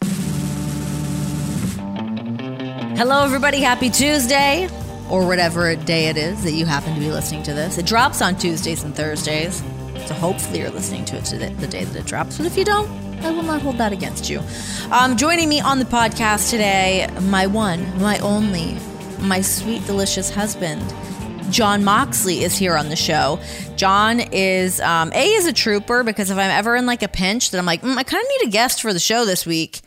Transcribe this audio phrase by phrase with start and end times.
[2.97, 3.59] Hello, everybody.
[3.59, 4.70] Happy Tuesday
[5.10, 7.77] or whatever day it is that you happen to be listening to this.
[7.77, 9.64] It drops on Tuesdays and Thursdays.
[10.08, 12.38] So hopefully you're listening to it today, the day that it drops.
[12.38, 12.89] But if you don't,
[13.23, 14.42] I will not hold that against you.
[14.92, 18.77] Um, joining me on the podcast today, my one, my only,
[19.20, 20.83] my sweet, delicious husband,
[21.49, 23.39] Jon Moxley is here on the show.
[23.76, 27.52] Jon is um, a is a trooper because if I'm ever in like a pinch
[27.52, 29.82] that I'm like mm, I kind of need a guest for the show this week.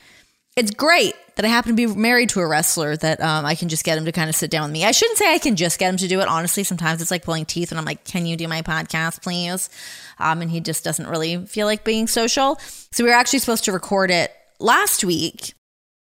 [0.56, 3.68] It's great that I happen to be married to a wrestler that um, I can
[3.68, 4.84] just get him to kind of sit down with me.
[4.84, 6.26] I shouldn't say I can just get him to do it.
[6.26, 9.70] Honestly, sometimes it's like pulling teeth, and I'm like, "Can you do my podcast, please?"
[10.18, 12.58] Um, and he just doesn't really feel like being social.
[12.90, 15.54] So we were actually supposed to record it last week,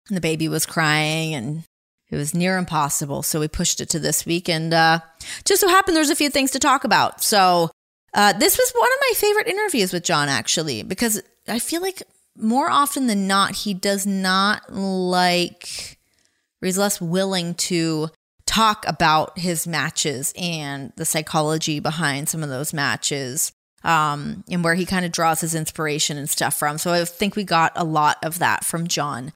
[0.07, 1.63] and the baby was crying, and
[2.09, 3.21] it was near impossible.
[3.21, 4.99] So we pushed it to this week, and uh,
[5.43, 7.21] just so happened there's a few things to talk about.
[7.21, 7.71] So
[8.13, 12.03] uh, this was one of my favorite interviews with Jon, actually, because I feel like
[12.37, 15.97] more often than not, he does not like,
[16.61, 18.09] or he's less willing to
[18.45, 23.51] talk about his matches and the psychology behind some of those matches
[23.83, 26.77] um, and where he kind of draws his inspiration and stuff from.
[26.77, 29.31] So I think we got a lot of that from Jon.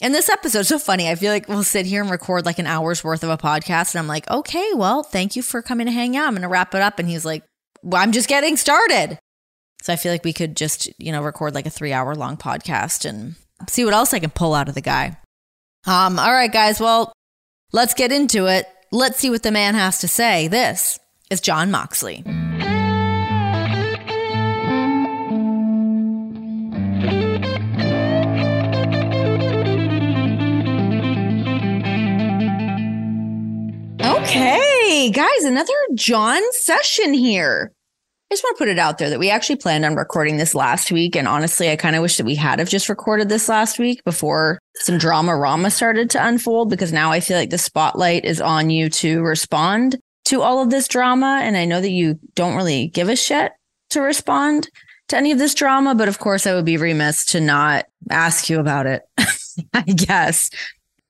[0.00, 1.10] And this episode's so funny.
[1.10, 3.94] I feel like we'll sit here and record like an hour's worth of a podcast.
[3.94, 6.26] And I'm like, okay, well, thank you for coming to hang out.
[6.26, 6.98] I'm going to wrap it up.
[6.98, 7.44] And he's like,
[7.82, 9.18] well, I'm just getting started.
[9.82, 12.36] So I feel like we could just, you know, record like a three hour long
[12.36, 13.34] podcast and
[13.68, 15.16] see what else I can pull out of the guy.
[15.86, 16.80] Um, all right, guys.
[16.80, 17.12] Well,
[17.72, 18.66] let's get into it.
[18.92, 20.48] Let's see what the man has to say.
[20.48, 20.98] This
[21.30, 22.24] is Jon Moxley.
[34.02, 37.72] Okay, guys, another Jon session here.
[38.30, 40.54] I just want to put it out there that we actually planned on recording this
[40.54, 41.16] last week.
[41.16, 44.04] And honestly, I kind of wish that we had have just recorded this last week
[44.04, 48.40] before some drama rama started to unfold because now I feel like the spotlight is
[48.40, 51.40] on you to respond to all of this drama.
[51.42, 53.50] And I know that you don't really give a shit
[53.90, 54.70] to respond
[55.08, 58.48] to any of this drama, but of course, I would be remiss to not ask
[58.48, 59.02] you about it,
[59.74, 60.50] I guess.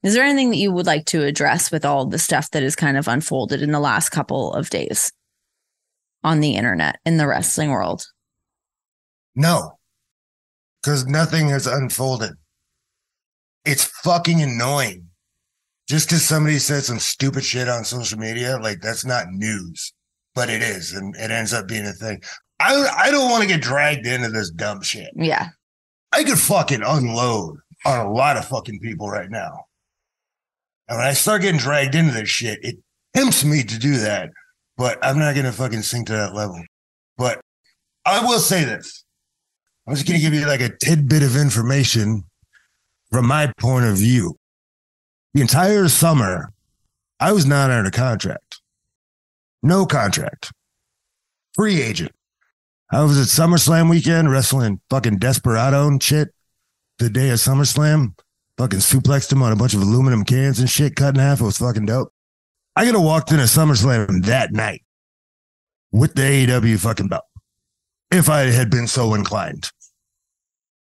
[0.03, 2.75] Is there anything that you would like to address with all the stuff that has
[2.75, 5.13] kind of unfolded in the last couple of days?
[6.23, 8.07] On the internet in the wrestling world?
[9.35, 9.79] No,
[10.83, 12.33] because nothing has unfolded.
[13.65, 15.07] It's fucking annoying.
[15.89, 19.93] Just because somebody said some stupid shit on social media, like that's not news,
[20.35, 22.23] but it is, and it ends up being a thing.
[22.61, 25.11] I I don't want to get dragged into this dumb shit.
[25.17, 25.49] Yeah,
[26.13, 29.65] I could fucking unload on a lot of fucking people right now,
[30.89, 32.77] and when I start getting dragged into this shit, it
[33.17, 34.31] tempts me to do that
[34.81, 36.59] but I'm not gonna fucking sink to that level.
[37.19, 37.43] But
[38.07, 39.05] I will say this.
[39.87, 42.25] I'm just going to give you like a tidbit of information
[43.11, 44.37] from my point of view.
[45.35, 46.55] The entire summer,
[47.19, 48.61] I was not under contract.
[49.63, 50.51] No contract.
[51.55, 52.13] Free agent.
[52.91, 56.29] I was at SummerSlam weekend wrestling fucking Desperado and shit.
[56.99, 58.19] The day of SummerSlam,
[58.57, 61.43] fucking suplexed him on a bunch of aluminum cans and shit, cut in half.
[61.43, 62.15] It was fucking dope.
[62.77, 64.83] I could have walked into SummerSlam that night
[65.93, 67.25] with the AEW fucking belt
[68.11, 69.71] if I had been so inclined.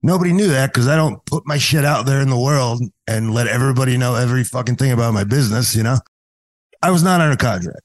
[0.02, 3.34] Nobody knew that because I don't put my shit out there in the world and
[3.34, 5.98] let everybody know every fucking thing about my business, you know?
[6.82, 7.80] I was not under contract.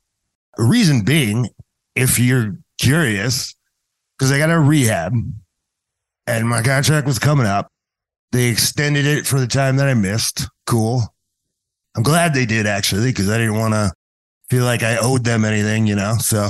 [0.57, 1.49] Reason being,
[1.95, 3.55] if you're curious,
[4.17, 5.13] because I got a rehab
[6.27, 7.71] and my contract was coming up.
[8.31, 10.47] They extended it for the time that I missed.
[10.65, 11.10] Cool.
[11.95, 13.91] I'm glad they did actually, because I didn't want to
[14.49, 16.15] feel like I owed them anything, you know?
[16.19, 16.49] So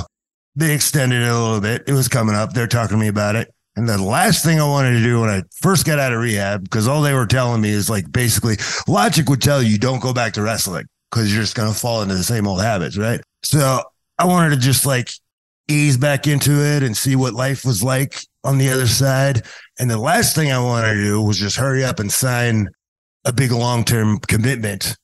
[0.54, 1.84] they extended it a little bit.
[1.86, 2.52] It was coming up.
[2.52, 3.52] They're talking to me about it.
[3.74, 6.64] And the last thing I wanted to do when I first got out of rehab,
[6.64, 8.56] because all they were telling me is like basically
[8.86, 12.02] logic would tell you don't go back to wrestling because you're just going to fall
[12.02, 13.20] into the same old habits, right?
[13.42, 13.82] So
[14.18, 15.10] I wanted to just like
[15.68, 19.46] ease back into it and see what life was like on the other side.
[19.78, 22.68] And the last thing I wanted to do was just hurry up and sign
[23.24, 24.96] a big long term commitment.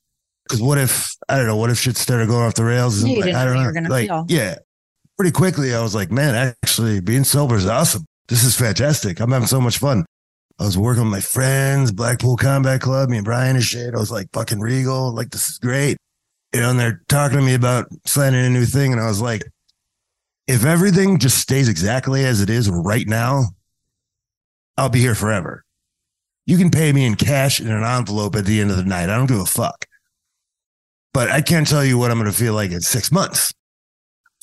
[0.49, 3.05] Because what if, I don't know, what if shit started going off the rails?
[3.05, 3.89] Yeah, you didn't I don't know.
[3.91, 4.25] like, feel.
[4.29, 4.57] yeah.
[5.19, 8.07] Pretty quickly, I was like, man, actually, being sober is awesome.
[8.29, 9.21] This is fantastic.
[9.21, 10.07] I'm having so much fun.
[10.61, 13.95] I was working with my friends, Blackpool Combat Club, me and Brian and shit.
[13.95, 15.13] I was like fucking regal.
[15.13, 15.97] Like, this is great.
[16.55, 18.93] You know, and they're talking to me about signing a new thing.
[18.93, 19.43] And I was like,
[20.47, 23.45] if everything just stays exactly as it is right now,
[24.77, 25.65] I'll be here forever.
[26.47, 29.11] You can pay me in cash in an envelope at the end of the night.
[29.11, 29.85] I don't give a fuck.
[31.19, 33.53] But I can't tell you what I'm going to feel like in six months,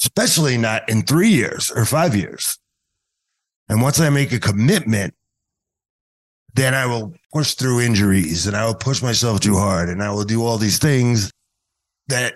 [0.02, 2.60] especially not in three years or five years.
[3.70, 5.14] And once I make a commitment,
[6.54, 10.12] then I will push through injuries and I will push myself too hard and I
[10.12, 11.32] will do all these things
[12.10, 12.34] that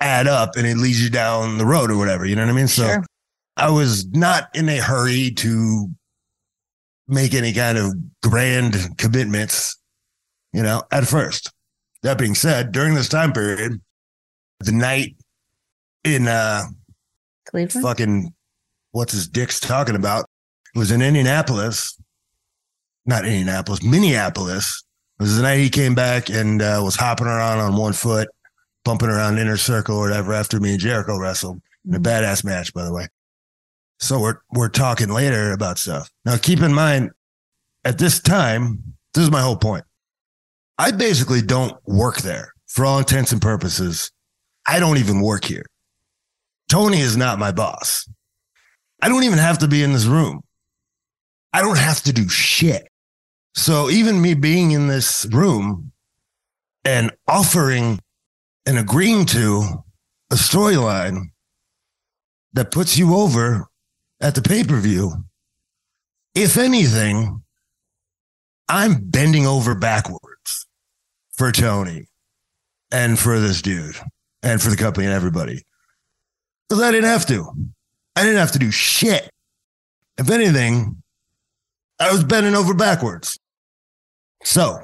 [0.00, 2.26] add up and it leads you down the road or whatever.
[2.26, 2.66] You know what I mean?
[2.66, 3.06] So Sure.
[3.56, 5.88] I was not in a hurry to
[7.06, 9.78] make any kind of grand commitments,
[10.52, 11.52] you know, at first.
[12.02, 13.80] That being said, during this time period,
[14.60, 15.16] the night
[16.04, 16.64] in uh
[17.46, 17.82] Cleveland.
[17.82, 18.34] fucking
[18.92, 20.26] what's his dick's talking about
[20.74, 21.98] was in Indianapolis,
[23.06, 24.82] not Indianapolis, Minneapolis.
[25.18, 28.28] It was the night he came back and uh, was hopping around on one foot,
[28.84, 32.74] bumping around inner circle or whatever after me and Jericho wrestled in a badass match,
[32.74, 33.08] by the way.
[33.98, 36.10] So we're we're talking later about stuff.
[36.26, 37.12] Now keep in mind,
[37.84, 38.82] at this time,
[39.14, 39.85] this is my whole point.
[40.78, 44.10] I basically don't work there for all intents and purposes.
[44.66, 45.64] I don't even work here.
[46.68, 48.08] Tony is not my boss.
[49.00, 50.42] I don't even have to be in this room.
[51.52, 52.88] I don't have to do shit.
[53.54, 55.92] So even me being in this room
[56.84, 57.98] and offering
[58.66, 59.82] and agreeing to
[60.30, 61.30] a storyline
[62.52, 63.66] that puts you over
[64.20, 65.24] at the pay per view,
[66.34, 67.42] if anything,
[68.68, 70.25] I'm bending over backwards
[71.36, 72.06] for Tony
[72.90, 73.96] and for this dude
[74.42, 75.62] and for the company and everybody.
[76.68, 77.46] Because I didn't have to.
[78.16, 79.30] I didn't have to do shit.
[80.18, 81.02] If anything,
[82.00, 83.38] I was bending over backwards.
[84.42, 84.78] So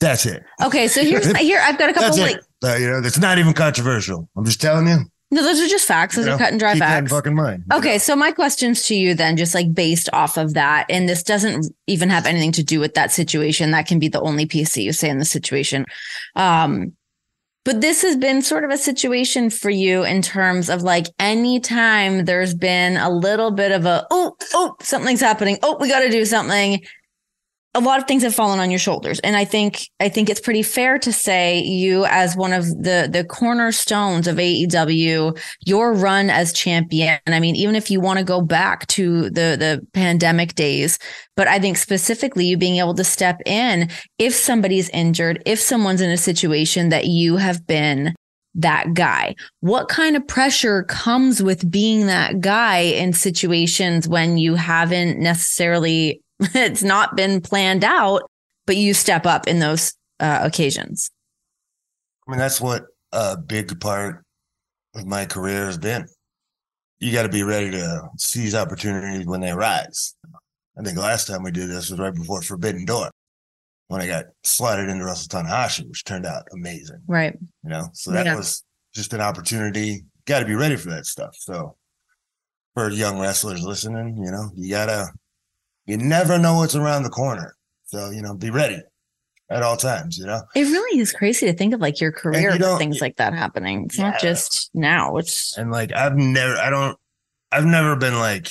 [0.00, 0.42] that's it.
[0.64, 1.60] Okay, so here's here.
[1.62, 2.44] I've got a couple That's like it.
[2.64, 4.28] Uh, you know, it's not even controversial.
[4.36, 4.98] I'm just telling you.
[5.32, 6.14] No, those are just facts.
[6.14, 7.12] Those you are cut and dry keep that in facts.
[7.12, 7.64] fucking mind.
[7.72, 11.22] Okay, so my questions to you then, just like based off of that, and this
[11.22, 13.70] doesn't even have anything to do with that situation.
[13.70, 15.86] That can be the only piece that you say in the situation.
[16.36, 16.92] Um,
[17.64, 22.26] but this has been sort of a situation for you in terms of like anytime
[22.26, 26.10] there's been a little bit of a oh oh something's happening oh we got to
[26.10, 26.84] do something
[27.74, 29.18] a lot of things have fallen on your shoulders.
[29.20, 33.08] And i think i think it's pretty fair to say you as one of the
[33.10, 37.18] the cornerstones of aew your run as champion.
[37.26, 40.98] I mean even if you want to go back to the the pandemic days
[41.36, 43.88] but i think specifically you being able to step in
[44.18, 48.14] if somebody's injured if someone's in a situation that you have been
[48.54, 49.34] that guy.
[49.60, 56.20] What kind of pressure comes with being that guy in situations when you haven't necessarily
[56.54, 58.22] it's not been planned out
[58.66, 61.10] but you step up in those uh, occasions
[62.28, 64.24] I mean, that's what a big part
[64.94, 66.06] of my career has been.
[67.00, 70.14] You got to be ready to seize opportunities when they arise.
[70.78, 73.10] I think last time we did this was right before Forbidden Door
[73.88, 77.02] when I got slotted into wrestle Tanahashi, which turned out amazing.
[77.08, 78.36] right You know, so that Yeah.
[78.36, 78.62] was
[78.94, 80.04] just an opportunity.
[80.24, 81.34] Got to be ready for that stuff.
[81.36, 81.76] So
[82.74, 85.08] for young wrestlers listening, you know, you gotta,
[85.86, 87.54] you never know what's around the corner.
[87.86, 88.80] So, you know, be ready
[89.50, 90.42] at all times, you know?
[90.54, 93.84] It really is crazy to think of like your career you things like that happening.
[93.84, 95.16] It's not just now.
[95.16, 96.98] It's And like, I've never, I don't,
[97.50, 98.48] I've never been like,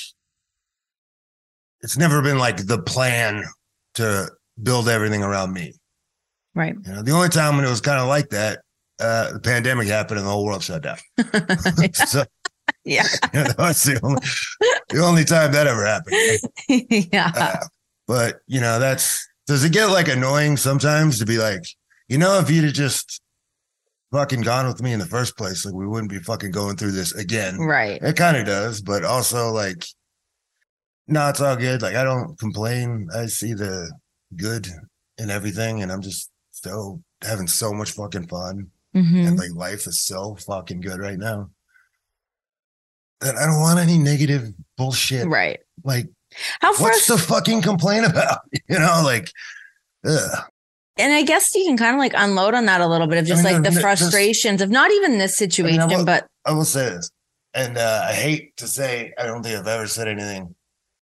[1.80, 3.42] it's never been like the plan
[3.94, 4.30] to
[4.62, 5.74] build everything around me.
[6.54, 6.76] right.
[6.86, 8.60] You know, the only time when it was kind of like that,
[9.00, 10.98] uh, the pandemic happened and the whole world shut down.
[11.94, 12.24] so,
[12.84, 13.04] yeah.
[13.34, 14.20] you know, that's the only,
[14.90, 17.08] the only time that ever happened.
[17.12, 17.30] yeah.
[17.36, 17.56] Uh,
[18.06, 21.62] but you know, that's does it get like annoying sometimes to be like,
[22.08, 23.20] you know, if you'd have just
[24.12, 26.92] fucking gone with me in the first place, like we wouldn't be fucking going through
[26.92, 27.58] this again.
[27.58, 28.00] right.
[28.02, 29.84] It kind of does, but also like,
[31.08, 31.82] no, it's all good.
[31.82, 33.08] Like I don't complain.
[33.14, 33.90] I see the
[34.36, 34.66] good
[35.18, 39.26] in everything, and I'm just so having so much fucking fun, Mhm.
[39.26, 41.50] and like life is so fucking good right now.
[43.22, 45.26] I don't want any negative bullshit.
[45.28, 45.60] Right.
[45.84, 46.06] Like
[46.60, 48.38] How what's the fucking complain about?
[48.68, 49.30] You know, like,
[50.06, 50.44] ugh.
[50.96, 53.26] and I guess you can kind of like unload on that a little bit of
[53.26, 56.88] just mean, like the frustrations of not even this situation, will- but I will say
[56.90, 57.10] this,
[57.54, 60.54] and uh, I hate to say, I don't think I've ever said anything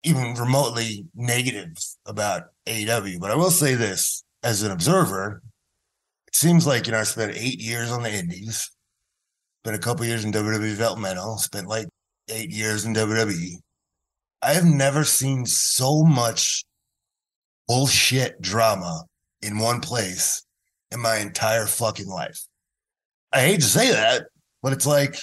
[0.05, 1.73] even remotely negative
[2.05, 5.43] about AEW, but I will say this as an observer.
[6.29, 8.71] It seems like you know I spent eight years on the Indies,
[9.65, 11.87] spent a couple years in WWE developmental, spent like
[12.29, 13.57] eight years in WWE.
[14.43, 16.65] I have never seen so much
[17.67, 19.05] bullshit drama
[19.43, 20.45] in one place
[20.91, 22.39] in my entire fucking life.
[23.33, 24.25] I hate to say that,
[24.63, 25.17] but it's like,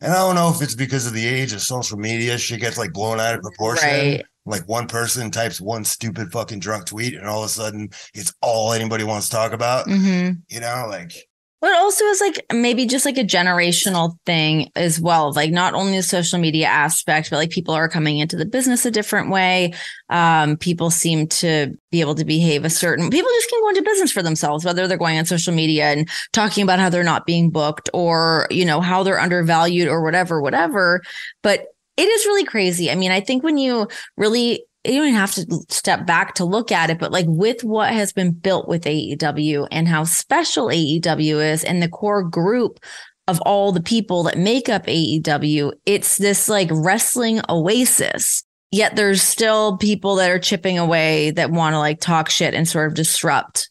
[0.00, 2.78] and I don't know if it's because of the age of social media, shit gets
[2.78, 3.88] like blown out of proportion.
[3.88, 4.24] right.
[4.46, 8.32] Like one person types one stupid fucking drunk tweet, and all of a sudden it's
[8.40, 9.86] all anybody wants to talk about.
[9.86, 11.12] hmm You know, like
[11.60, 15.32] But also is like maybe just like a generational thing as well.
[15.32, 18.86] Like not only the social media aspect, but like people are coming into the business
[18.86, 19.74] a different way.
[20.08, 23.82] Um, people seem to be able to behave a certain people just can go into
[23.82, 27.26] business for themselves, whether they're going on social media and talking about how they're not
[27.26, 31.02] being booked or, you know, how they're undervalued or whatever, whatever.
[31.42, 32.90] But it is really crazy.
[32.90, 33.86] I mean, I think when you
[34.16, 37.62] really you don't even have to step back to look at it, but like with
[37.62, 42.80] what has been built with AEW and how special AEW is and the core group
[43.28, 48.42] of all the people that make up AEW, it's this like wrestling oasis.
[48.72, 52.66] Yet there's still people that are chipping away that want to like talk shit and
[52.66, 53.68] sort of disrupt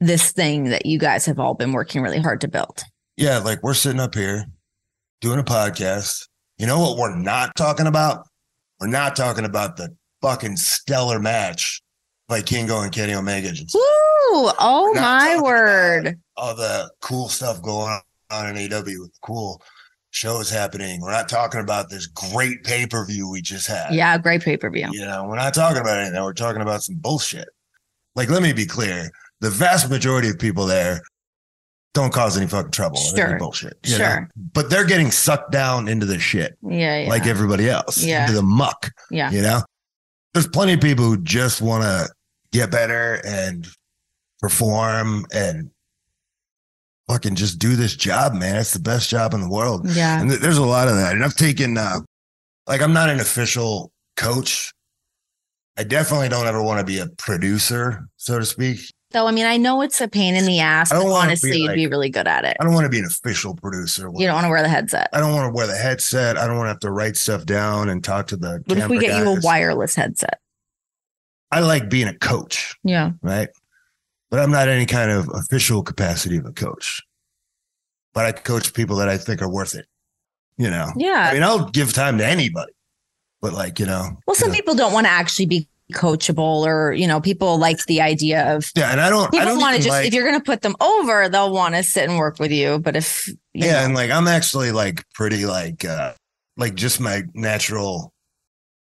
[0.00, 2.82] this thing that you guys have all been working really hard to build.
[3.16, 4.46] yeah, like we're sitting up here
[5.20, 6.26] doing a podcast.
[6.58, 8.26] You know what we're not talking about?
[8.80, 11.82] We're not talking about the fucking stellar match
[12.28, 13.52] by Vikingo and Kenny Omega.
[13.52, 13.80] Just Woo!
[14.58, 16.18] Oh my word.
[16.36, 18.00] all the cool stuff going
[18.30, 19.60] on in AW with cool
[20.10, 21.00] shows happening.
[21.02, 23.92] We're not talking about this great pay per view we just had.
[23.94, 24.88] Yeah, great pay per view.
[24.92, 26.22] You know, we're not talking about anything.
[26.22, 27.48] We're talking about some bullshit.
[28.16, 31.02] Like, let me be clear: the vast majority of people there
[31.92, 32.96] don't cause any fucking trouble.
[32.96, 33.38] Sure.
[33.38, 33.74] bullshit.
[33.84, 34.04] you know?
[34.04, 34.30] Sure.
[34.54, 37.08] but they're getting sucked down into the shit Yeah, yeah.
[37.08, 38.22] like everybody else, Yeah.
[38.22, 38.90] into the muck.
[39.12, 39.30] yeah.
[39.30, 39.62] You know,
[40.34, 42.08] there's plenty of people who just want to
[42.52, 43.66] get better and
[44.40, 45.70] perform and
[47.08, 48.56] fucking just do this job, man.
[48.56, 49.88] It's the best job in the world.
[49.88, 50.20] Yeah.
[50.20, 51.14] And th- there's a lot of that.
[51.14, 52.00] And I've taken, uh,
[52.66, 54.72] like, I'm not an official coach.
[55.76, 58.80] I definitely don't ever want to be a producer, so to speak.
[59.14, 60.90] Though I mean, I know it's a pain in the ass.
[60.90, 62.56] I don't but wanna be honestly, you'd be really good at it.
[62.60, 64.10] I don't want to be an official producer.
[64.12, 65.08] You don't want to wear the headset.
[65.12, 66.36] I don't want to wear the headset.
[66.36, 68.60] I don't want to have to write stuff down and talk to the.
[68.66, 70.40] What if we get you a wireless headset?
[71.52, 73.12] I like being a coach, Yeah.
[73.22, 73.48] right?
[74.32, 77.00] But I'm not any kind of official capacity of a coach.
[78.14, 79.86] But I coach people that I think are worth it.
[80.56, 81.28] You know, Yeah.
[81.30, 82.72] I mean, I'll give time to anybody,
[83.40, 84.54] but like, you know, well, some know.
[84.54, 88.70] people don't want to actually be coachable, or you know, people like the idea of
[88.74, 90.44] yeah, and I don't, I people don't want to just like, if you're going to
[90.44, 92.78] put them over, they'll want to sit and work with you.
[92.78, 93.36] But if you
[93.66, 96.14] yeah, know, and like, I'm actually like pretty like, uh,
[96.56, 98.12] like just my natural,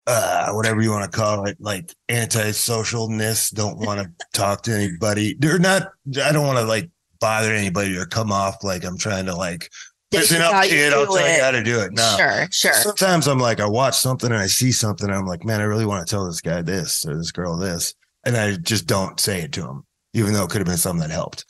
[0.07, 3.53] uh, whatever you want to call it, like antisocialness.
[3.55, 5.37] Don't want to talk to anybody.
[5.39, 5.89] They're not.
[6.23, 9.71] I don't want to like bother anybody or come off like I'm trying to like.
[10.15, 10.93] This Listen is how up, you kid.
[10.93, 11.93] I'll do tell it." you how to do it.
[11.93, 12.15] No.
[12.17, 15.45] sure, sure, Sometimes I'm like, I watch something and I see something and I'm like,
[15.45, 17.95] man, I really want to tell this guy this or this girl this.
[18.25, 21.07] And I just don't say it to him, even though it could have been something
[21.07, 21.45] that helped.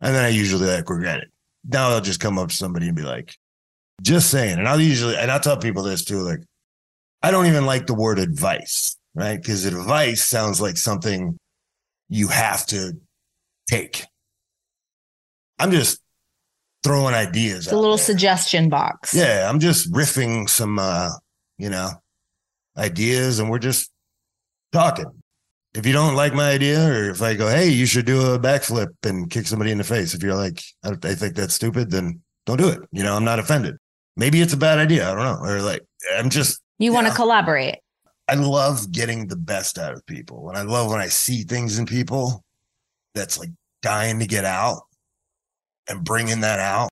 [0.00, 1.28] And then I usually like regret it.
[1.68, 3.34] Now I'll just come up to somebody and be like,
[4.02, 4.58] just saying.
[4.58, 6.40] And I'll usually, and I'll tell people this too, like,
[7.22, 9.40] I don't even like the word advice, right?
[9.40, 11.38] Because advice sounds like something
[12.08, 12.92] you have to
[13.68, 14.04] take.
[15.58, 16.00] I'm just
[16.86, 17.64] throwing ideas.
[17.64, 18.04] it's a little there.
[18.04, 19.12] suggestion box.
[19.12, 21.10] Yeah, I'm just riffing some uh
[21.58, 21.90] you know,
[22.76, 23.90] ideas, and we're just
[24.72, 25.06] talking.
[25.74, 28.38] If you don't like my idea, or if I go, hey, you should do a
[28.38, 31.90] backflip and kick somebody in the face, if you're like, I, I think that's stupid,
[31.90, 32.80] then don't do it.
[32.92, 33.76] You know, I'm not offended.
[34.16, 35.10] Maybe it's a bad idea.
[35.10, 35.46] I don't know.
[35.46, 35.82] Or like,
[36.16, 37.76] I'm just, You want to collaborate.
[38.28, 40.48] I love getting the best out of people.
[40.48, 42.42] And I love when I see things in people
[43.14, 43.50] that's like
[43.82, 44.82] dying to get out
[45.88, 46.88] and bringing that out.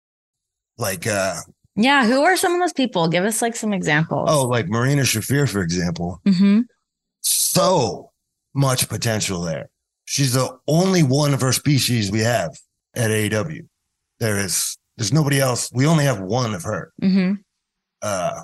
[0.79, 1.37] Like, uh,
[1.77, 2.07] Yeah.
[2.07, 3.09] Who are some of those people?
[3.09, 4.29] Give us like some examples.
[4.31, 6.61] oh, like Marina Shafir, for example, hmm
[7.27, 8.11] so
[8.55, 9.69] much potential there.
[10.05, 12.51] She's the only one of her species we have
[12.95, 13.67] at AEW.
[14.21, 15.71] There is, there's nobody else.
[15.73, 16.93] We only have one of her.
[17.01, 17.33] hmm
[18.03, 18.43] uh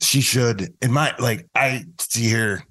[0.00, 2.62] she should in my like i see her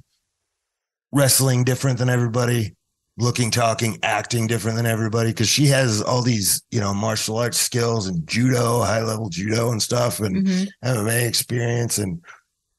[1.14, 2.76] wrestling different than everybody
[3.22, 7.60] looking talking acting different than everybody because she has all these you know martial arts
[7.60, 12.22] skills and judo high level judo and stuff and hmm mma experience and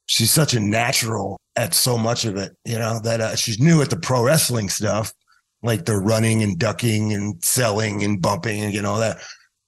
[0.06, 3.80] she's such a natural at so much of it you know that uh, she's new
[3.80, 5.12] at the pro wrestling stuff
[5.62, 9.18] like the running and ducking and selling and bumping and you know that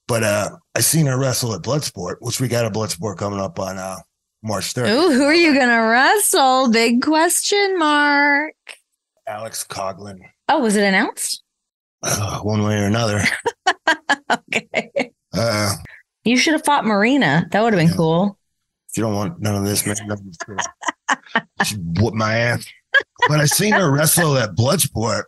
[0.07, 3.59] but uh I seen her wrestle at Bloodsport, which we got a Bloodsport coming up
[3.59, 3.97] on uh
[4.43, 4.89] March 3rd.
[4.89, 6.69] Ooh, who are you gonna wrestle?
[6.69, 8.55] Big question mark.
[9.27, 11.41] Alex Coughlin, Oh, was it announced?
[12.03, 13.21] uh, one way or another.
[14.31, 15.11] Okay.
[15.33, 15.73] Uh,
[16.23, 17.47] You should have fought Marina.
[17.51, 17.95] That would have been Yeah.
[17.95, 18.37] cool.
[18.89, 19.95] if you don't want none of this, man,
[21.63, 22.65] she whoop my ass.
[23.27, 25.23] But I seen her wrestle at Bloodsport,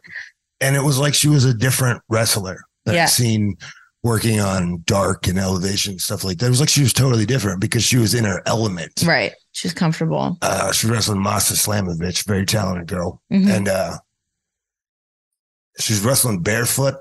[0.62, 3.04] and it was like she was a different wrestler that Yeah.
[3.04, 3.56] I've seen
[4.04, 6.46] working on dark and elevation and stuff like that.
[6.48, 9.04] It was like she was totally different because she was in her element.
[9.06, 9.34] Right.
[9.52, 10.38] She's comfortable.
[10.42, 13.22] Uh, she wrestled Masha Slamovich, very talented girl.
[13.32, 13.50] Mhm.
[13.56, 13.98] and uh
[15.80, 16.96] she's wrestling barefoot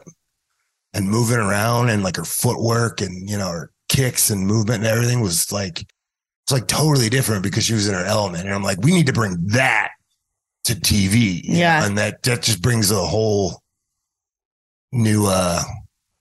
[0.95, 4.87] and moving around and like her footwork and you know her kicks and movement and
[4.93, 8.45] everything was like it's like totally different because she was in her element.
[8.45, 9.91] And i'm like we need to bring that
[10.65, 11.87] to tv you know, Yeah.
[11.87, 13.61] and that that just brings a whole
[14.93, 15.63] new uh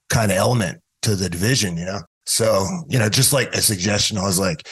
[0.10, 2.00] kind of element to the division you know?
[2.26, 4.68] So you know just like a suggestion i was like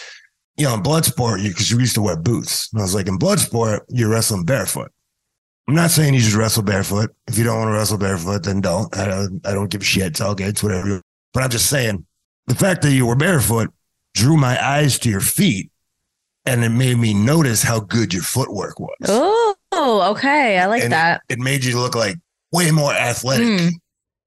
[0.57, 2.69] you know in bloodsport you because you used to wear boots.
[2.73, 4.91] And i was like in bloodsport you're wrestling barefoot
[5.67, 7.15] I'm not saying you should wrestle barefoot.
[7.27, 8.95] If you don't want to wrestle barefoot, then don't.
[8.97, 9.45] I don't.
[9.45, 10.03] I don't give a shit.
[10.07, 10.47] It's all good.
[10.47, 11.01] It's whatever.
[11.33, 12.05] But I'm just saying,
[12.47, 13.71] the fact that you were barefoot
[14.13, 15.71] drew my eyes to your feet,
[16.45, 18.91] and it made me notice how good your footwork was.
[19.07, 19.55] Oh,
[20.11, 20.59] okay.
[20.59, 21.21] I like And that.
[21.29, 22.17] It made you look like
[22.51, 23.47] way more athletic.
[23.47, 23.71] Mm.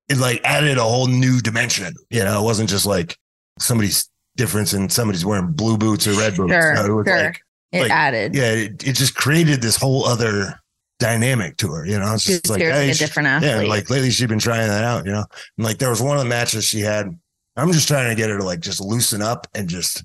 [0.09, 1.95] It like added a whole new dimension.
[2.11, 3.17] You know, it wasn't just like
[3.59, 6.53] somebody's difference in somebody's wearing blue boots or red boots.
[6.53, 7.23] Sure, No, it sure.
[7.25, 7.41] like
[7.73, 8.35] It like, added.
[8.35, 10.59] yeah, it, it just created this whole other
[10.99, 11.87] dynamic to her.
[11.87, 13.51] You know, it's just like, like hey, a different athlete.
[13.51, 15.25] yeah, like lately she's been trying that out, you know.
[15.59, 17.09] And like there was one of the matches she had.
[17.57, 20.05] I'm just trying to get her to like just loosen up and just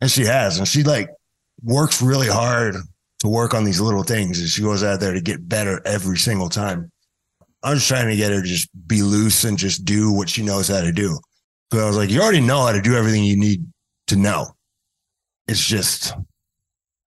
[0.00, 0.58] and she has.
[0.58, 1.08] And she like
[1.62, 2.76] works really hard
[3.20, 6.18] to work on these little things and she goes out there to get better every
[6.18, 6.90] single time.
[7.62, 10.42] I'm just trying to get her to just be loose and just do what she
[10.42, 11.18] knows how to do.
[11.72, 13.64] So I was like, you already know how to do everything you need
[14.08, 14.48] to know.
[15.46, 16.14] It's just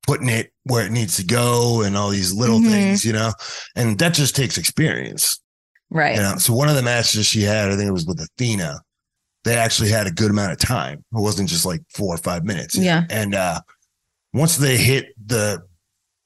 [0.07, 2.69] putting it where it needs to go and all these little Mhm.
[2.69, 3.31] things, you know,
[3.75, 5.39] and that just takes experience.
[5.91, 6.15] right.
[6.15, 8.81] You know, so one of the matches she had, I think it was with Athena.
[9.43, 10.97] They actually had a good amount of time.
[10.97, 12.75] It wasn't just like four or five minutes.
[12.75, 13.03] Yeah.
[13.11, 13.61] And uh
[14.33, 15.61] once they hit the,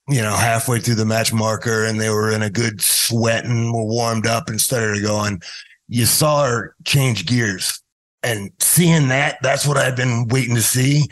[0.07, 3.71] you know, halfway through the match marker and they were in a good sweat and
[3.73, 5.41] were warmed up and started going,
[5.89, 7.81] you saw her change gears.
[8.23, 11.05] And seeing that, that's what I've been waiting to see.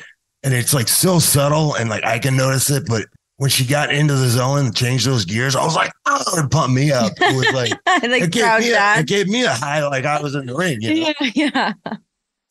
[0.43, 3.05] And it's like so subtle and like I can notice it, but
[3.37, 6.49] when she got into the zone and changed those gears, I was like, oh, it
[6.51, 7.13] pumped me up.
[7.17, 7.71] It was like
[8.09, 10.55] like it gave, me a, it gave me a high like I was in the
[10.55, 10.79] ring.
[10.81, 11.13] You know?
[11.21, 11.73] Yeah, yeah.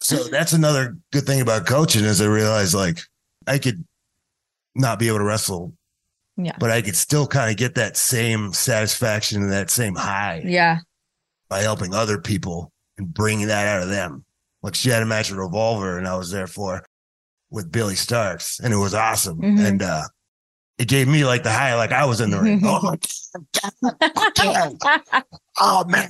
[0.00, 3.00] So that's another good thing about coaching is I realized like
[3.46, 3.84] I could
[4.76, 5.72] not be able to wrestle,
[6.36, 6.52] Yeah.
[6.60, 10.78] but I could still kind of get that same satisfaction and that same high Yeah.
[11.48, 14.24] by helping other people and bringing that out of them.
[14.62, 16.84] Like she had a match at Revolver and I was there for
[17.50, 19.40] with Billie Starkz and it was awesome.
[19.40, 19.66] Mhm.
[19.66, 20.02] And uh
[20.78, 22.62] it gave me like the high, like I was in the ring.
[22.64, 22.80] Oh
[23.82, 25.24] my God.
[25.60, 26.08] Oh man,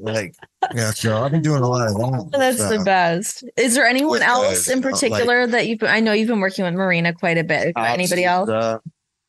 [0.00, 0.34] like
[0.74, 2.28] yeah, so I've been doing a lot of that.
[2.38, 3.44] That's So, the best.
[3.56, 6.40] Is there anyone else in uh, like- particular that you've been, I know you've been
[6.40, 7.72] working with Marina quite a bit.
[7.76, 8.48] Anybody else?
[8.48, 8.78] Uh,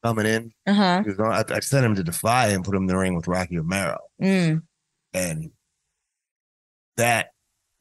[0.03, 0.51] coming in.
[0.67, 1.01] Uh huh.
[1.03, 3.15] He was going- I, I sent him to Defy and put him in the ring
[3.15, 3.97] with Rocky Romero.
[4.21, 4.61] Mm.
[5.13, 5.51] And
[6.97, 7.29] that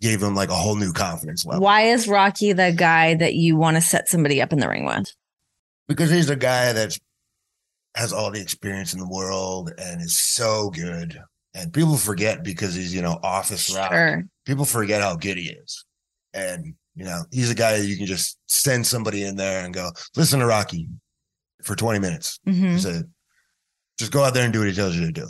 [0.01, 1.63] gave him like a whole new confidence level.
[1.63, 4.85] Why is Rocky the guy that you want to set somebody up in the ring
[4.87, 5.13] with?
[5.89, 6.97] Because he's a guy that
[7.97, 11.19] has all the experience in the world and is so good.
[11.55, 13.91] And people forget because he's, you know, office rock.
[13.91, 14.23] Sure.
[14.45, 15.85] People forget how good he is.
[16.35, 19.73] And You know, he's a guy that you can just send somebody in there and
[19.73, 20.89] go, listen to Rocky
[21.63, 22.41] for 20 minutes.
[22.45, 23.05] hmm He said,
[23.99, 25.29] just go out there and do what he tells you to do.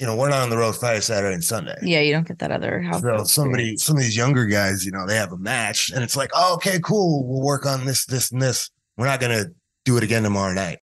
[0.00, 1.76] You know, we're not on the road Friday, Saturday, and Sunday.
[1.82, 3.02] Yeah, you don't get that other house.
[3.02, 6.16] So somebody, some of these younger guys, you know, they have a match and it's
[6.16, 7.26] like, oh, okay, cool.
[7.26, 8.70] We'll work on this, this, and this.
[8.96, 9.52] We're not going to
[9.84, 10.78] do it again tomorrow night.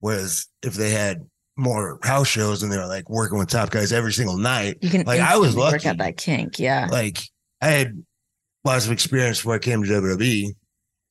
[0.00, 1.24] Whereas if they had
[1.56, 4.90] more house shows and they were like working with top guys every single night, You
[4.90, 5.88] can like, I was instantly work lucky.
[5.88, 6.58] out that kink.
[6.58, 6.88] Yeah.
[6.90, 7.18] like
[7.60, 8.02] I had
[8.64, 10.48] lots of experience before I came to WWE,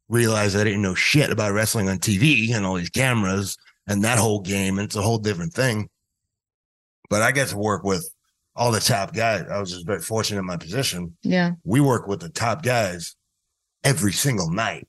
[0.10, 4.18] realized I didn't know shit about wrestling on TV and all these cameras and that
[4.20, 4.78] whole game.
[4.78, 5.88] And it's a whole different thing.
[7.10, 8.10] But I get to work with
[8.56, 9.46] all the top guys.
[9.50, 11.16] I was just very fortunate in my position.
[11.24, 11.52] Yeah.
[11.64, 13.16] We work with the top guys
[13.84, 14.88] every single night.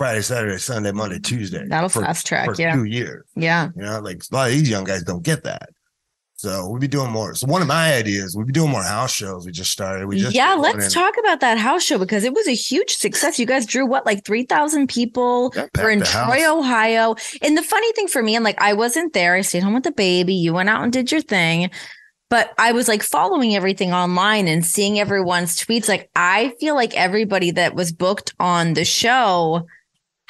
[0.00, 1.36] Friday, Saturday, Sunday, Monday, mm-hmm.
[1.36, 1.66] Tuesday.
[1.68, 2.46] That'll for, fast track.
[2.46, 2.74] for Yeah.
[2.74, 3.26] two years.
[3.36, 3.68] Yeah.
[3.76, 5.68] You know, like a lot of these young guys don't get that.
[6.36, 7.34] So we'll be doing more.
[7.34, 9.44] So one of my ideas, we'll be doing more house shows.
[9.44, 10.06] We just started.
[10.06, 12.92] We just yeah, let's in- talk about that house show because it was a huge
[12.92, 13.38] success.
[13.38, 15.52] You guys drew what, like 3,000 people?
[15.54, 16.00] Yeah, We're in.
[16.00, 17.14] Troy, Ohio.
[17.42, 19.82] And the funny thing for me, and like I wasn't there, I stayed home with
[19.82, 20.32] the baby.
[20.32, 21.70] You went out and did your thing.
[22.30, 25.90] But I was like following everything online and seeing everyone's tweets.
[25.90, 29.66] Like, I feel like everybody that was booked on the show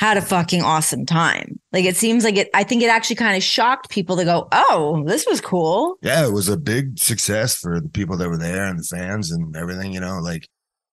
[0.00, 1.60] had a fucking awesome time.
[1.72, 4.48] Like, it seems like it, I think it actually kind of shocked people to go,
[4.50, 5.96] oh, this was cool.
[6.00, 9.30] yeah, it was a big success for the people that were there and the fans
[9.30, 10.48] and everything, you know, like,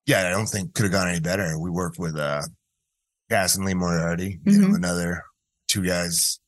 [0.05, 1.57] yeah, I don't think could have gone any better.
[1.57, 2.41] We worked with, uh,
[3.29, 4.75] Cass and Lee Moriarty, you know, Mhm.
[4.75, 5.23] another
[5.69, 6.39] two guys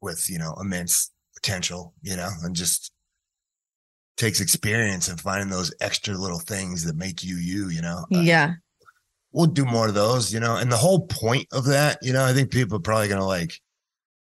[0.00, 2.90] with, you know, immense potential, you know, and just
[4.16, 8.18] takes experience and finding those extra little things that make you, you, you know, Uh,
[8.20, 8.54] Yeah.
[9.32, 10.56] We'll do more of those, you know.
[10.56, 13.52] And the whole point of that, you know, I think people are probably gonna like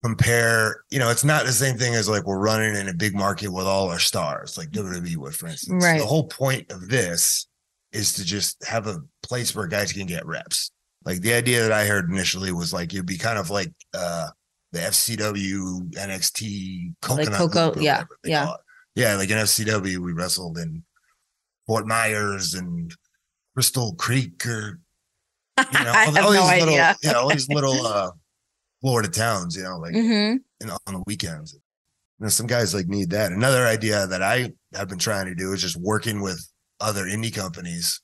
[0.02, 3.14] compare, you know, it's not the same thing as like we're running in a big
[3.14, 5.84] market with all our stars, like WWE would, for instance.
[5.84, 5.98] Right.
[6.00, 7.46] The whole point of this
[7.92, 10.70] is to just have a place where guys can get reps.
[11.04, 14.28] Like the idea that I heard initially was like it'd be kind of like uh
[14.72, 18.52] the FCW NXT coconut Coco- yeah, yeah.
[18.94, 20.84] Yeah, like in FCW, we wrestled in
[21.66, 22.94] Fort Myers and
[23.54, 24.80] Crystal Creek or
[25.73, 26.96] you know, all, all no these little, idea.
[27.03, 28.11] you know, all these little uh
[28.81, 31.55] Florida towns, you know, like hmm you know, on the weekends.
[31.55, 33.33] You know, some guys like need that.
[33.33, 36.46] Another idea that I have been trying to do is just working with
[36.81, 38.01] other indie companies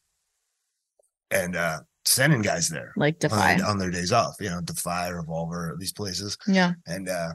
[1.30, 3.60] and uh sending guys there Like on, Defy.
[3.62, 6.36] on their days off, you know, Defy, Revolver, these places.
[6.46, 6.72] Yeah.
[6.86, 7.34] And uh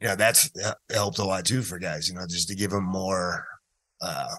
[0.00, 2.84] yeah, that's uh, helped a lot too for guys, you know, just to give them
[2.84, 3.46] more
[4.00, 4.34] uh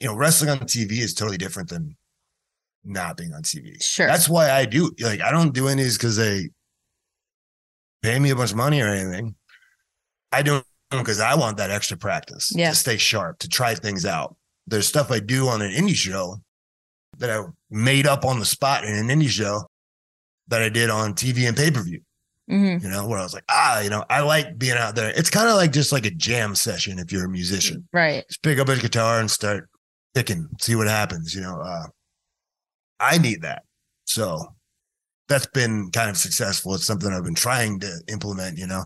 [0.00, 1.96] you know, wrestling on TV is totally different than
[2.84, 3.82] not being on TV.
[3.82, 4.06] Sure.
[4.06, 6.50] That's why I do like I don't do any because they
[8.02, 9.34] pay me a bunch of money or anything.
[10.32, 12.70] I don't because I want that extra practice Yeah.
[12.70, 14.36] to stay sharp, to try things out.
[14.66, 16.40] There's stuff I do on an indie show
[17.18, 19.62] that I made up on the spot in an indie show
[20.48, 22.00] that I did on TV and pay per view.
[22.48, 25.10] hmm You know, where I was like, ah, you know, I like being out there.
[25.10, 28.24] It's kind of like just like a jam session if you're a musician Right.
[28.28, 29.68] just pick up a guitar and start
[30.14, 31.34] picking, see what happens.
[31.34, 31.86] You know, uh,
[33.04, 33.64] I need that.
[34.06, 34.54] So
[35.28, 36.74] that's been kind of successful.
[36.74, 38.84] It's something I've been trying to implement, you know.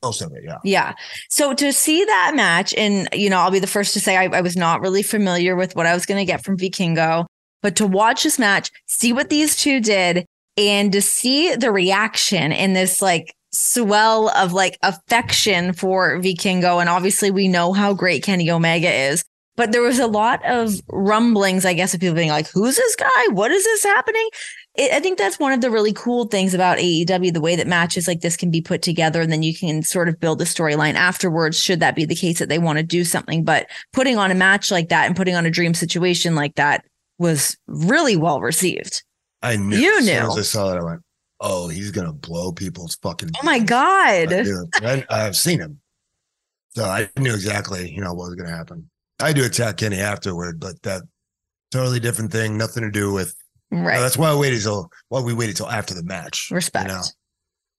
[0.03, 0.59] Most of it, yeah.
[0.63, 0.95] Yeah.
[1.29, 4.25] So to see that match, and you know, I'll be the first to say I,
[4.27, 7.27] I was not really familiar with what I was going to get from Vikingo,
[7.63, 10.25] but to watch this match, see what these two did,
[10.57, 16.89] and to see the reaction in this like swell of like affection for Vikingo, and
[16.89, 19.25] obviously we know how great Kenny Omega is.
[19.59, 22.97] But there was a lot of rumblings, I guess, of people being like, "Who's this
[22.97, 23.27] guy?
[23.33, 24.29] What is this happening?"
[24.79, 27.67] it, I think that's one of the really cool things about AEW, the way that
[27.67, 30.45] matches like this can be put together, and then you can sort of build a
[30.45, 31.61] storyline afterwards.
[31.61, 34.37] Should that be the case that they want to do something, but putting on a
[34.37, 36.85] match like that and putting on a dream situation like that
[37.19, 39.03] was really well received.
[39.43, 39.77] I knew.
[39.77, 40.31] You as soon knew.
[40.31, 41.03] as I saw that, I went,
[41.41, 44.33] "Oh, he's gonna blow people's fucking." Oh my god!
[44.33, 45.05] I.
[45.11, 45.81] I've seen him,
[46.71, 48.89] so I knew exactly, you know, what was gonna happen.
[49.21, 51.03] I do attack Kenny afterward, but that
[51.71, 53.35] totally different thing, nothing to do with.
[53.71, 53.99] Right.
[54.01, 54.91] That's why I waited till.
[55.09, 56.49] Why we waited till after the match.
[56.51, 56.89] Respect.
[56.89, 57.03] You know,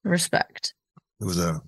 [0.03, 0.73] Respect.
[1.19, 1.61] it was a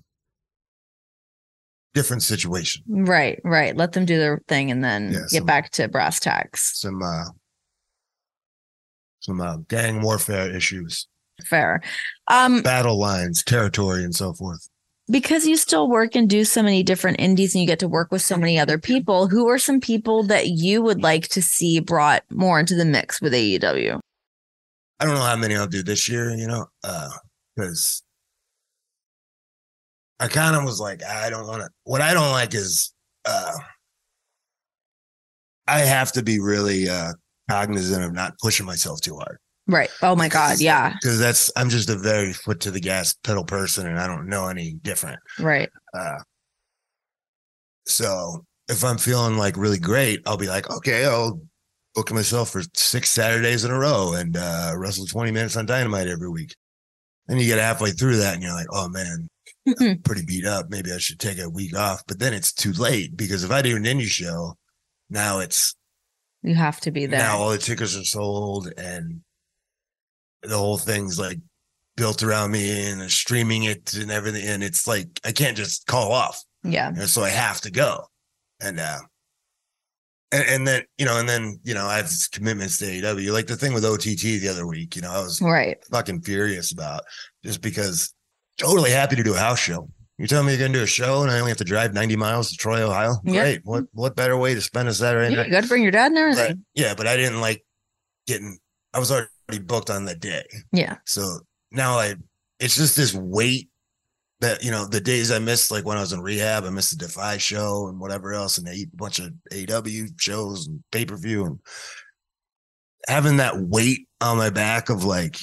[1.94, 2.82] different situation.
[2.88, 3.40] Right.
[3.44, 3.76] Right.
[3.76, 6.78] Let them do their thing and then Yeah, get some- back to brass tacks.
[6.80, 7.24] Some uh
[9.20, 11.06] some uh, gang warfare issues,
[11.46, 11.80] Fair.
[12.28, 14.68] Um, battle lines, territory, and so forth.
[15.10, 18.12] Because you still work and do so many different indies and you get to work
[18.12, 21.80] with so many other people, who are some people that you would like to see
[21.80, 23.98] brought more into the mix with AEW?
[25.00, 26.66] I don't know how many I'll do this year, you know,
[27.56, 28.02] because
[30.20, 31.68] I kind of was like, I don't want to.
[31.84, 32.92] What I don't like is
[33.24, 33.52] uh
[35.66, 37.12] I have to be really uh
[37.50, 39.38] cognizant of not pushing myself too hard.
[39.68, 39.90] Right.
[40.02, 40.60] Oh my God.
[40.60, 40.92] Yeah.
[40.94, 44.28] Because that's I'm just a very foot to the gas pedal person, and I don't
[44.28, 45.20] know any different.
[45.38, 45.70] Right.
[45.94, 46.18] Uh,
[47.86, 51.40] so if I'm feeling like really great, I'll be like, okay, I'll
[51.94, 56.08] book myself for six Saturdays in a row and uh, wrestle 20 minutes on Dynamite
[56.08, 56.54] every week.
[57.28, 59.28] And you get halfway through that and you're like, oh man,
[59.80, 60.70] I'm pretty beat up.
[60.70, 62.02] Maybe I should take a week off.
[62.06, 64.54] But then it's too late because if I do an indie show,
[65.10, 65.74] now it's
[66.42, 67.20] You have to be there.
[67.20, 69.20] now all the tickets are sold and
[70.42, 71.38] the whole thing's like
[71.96, 74.46] built around me and streaming it and everything.
[74.46, 76.42] And it's like, I can't just call off.
[76.64, 76.88] Yeah.
[76.88, 78.06] And so I have to go.
[78.60, 78.98] And uh
[80.32, 83.32] and, and then, you know, and then, you know, I have commitments to AEW.
[83.32, 85.76] Like the thing with OTT the other week, you know, I was Right.
[85.90, 87.02] fucking furious about
[87.44, 88.14] just because
[88.58, 89.88] totally happy to do a house show.
[90.18, 92.16] You tell me you're gonna do a show and I only have to drive 90
[92.16, 93.14] miles to Troy, Ohio.
[93.24, 93.42] Yeah.
[93.42, 93.60] Great.
[93.64, 95.46] What what better way to spend a Saturday Yeah, night?
[95.46, 97.64] you got to bring your dad and But, yeah, but I didn't like
[98.26, 98.58] getting
[98.94, 100.44] I was already booked on the day.
[100.72, 100.96] Yeah.
[101.06, 101.38] So
[101.70, 102.14] now I
[102.60, 103.68] it's just this weight
[104.40, 106.98] that you know the days I missed, like when I was in rehab, I missed
[106.98, 111.16] the Defy show and whatever else, and a bunch of AW shows and pay per
[111.16, 111.58] view, and
[113.08, 115.36] having that weight on my back of like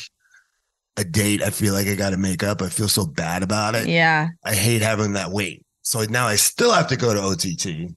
[0.98, 2.62] a date, I feel like I got to make up.
[2.62, 3.88] I feel so bad about it.
[3.88, 4.28] Yeah.
[4.44, 5.66] I hate having that weight.
[5.82, 7.96] So now I still have to go to OTT.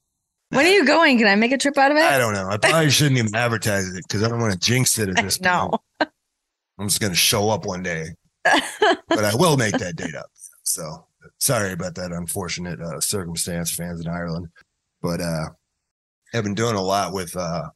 [0.55, 1.17] When are you going?
[1.17, 2.03] Can I make a trip out of it?
[2.03, 2.47] I don't know.
[2.47, 5.37] I probably shouldn't even advertise it because I don't want to jinx it at this
[5.37, 5.45] point.
[5.53, 6.07] No.
[6.79, 8.07] I'm just going to show up one day,
[8.43, 10.25] but I will make that date up.
[10.63, 11.05] So
[11.39, 14.47] sorry about that unfortunate uh, circumstance, fans in Ireland.
[15.01, 15.45] But uh,
[16.33, 17.69] I've been doing a lot with uh,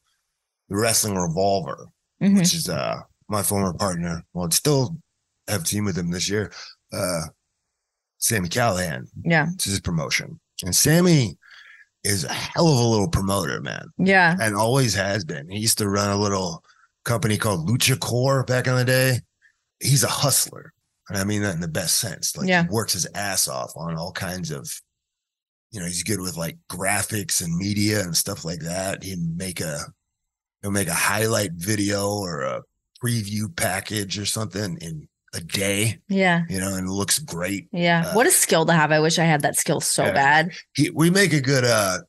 [0.69, 1.87] the Wrestling Revolver,
[2.21, 2.37] Mhm.
[2.37, 4.23] which is uh, my former partner.
[4.33, 4.97] Well, I'd still
[5.47, 6.51] have a team with him this year.
[6.91, 7.21] Uh,
[8.17, 9.07] Sami Callihan.
[9.23, 9.47] Yeah.
[9.53, 10.39] It's his promotion.
[10.63, 11.37] And Sami
[12.03, 14.35] is a hell of a little promoter, man Yeah.
[14.39, 15.49] and always has been.
[15.49, 16.63] He used to run a little
[17.05, 19.19] company called Lucha Core back in the day.
[19.81, 20.73] He's a hustler.
[21.09, 22.35] And I mean that in the best sense.
[22.35, 22.63] Like Yeah.
[22.63, 24.69] he works his ass off on all kinds of,
[25.71, 29.03] you know, he's good with like graphics and media and stuff like that.
[29.03, 29.79] He'd make a
[30.61, 32.61] he'll make a highlight video or a
[33.03, 36.43] preview package or something in a day, Yeah.
[36.49, 37.67] you know, and it looks great.
[37.71, 38.05] Yeah.
[38.07, 38.91] Uh, what a skill to have.
[38.91, 40.13] I wish I had that skill so Yeah.
[40.13, 40.51] bad.
[40.73, 41.99] He, we make a good uh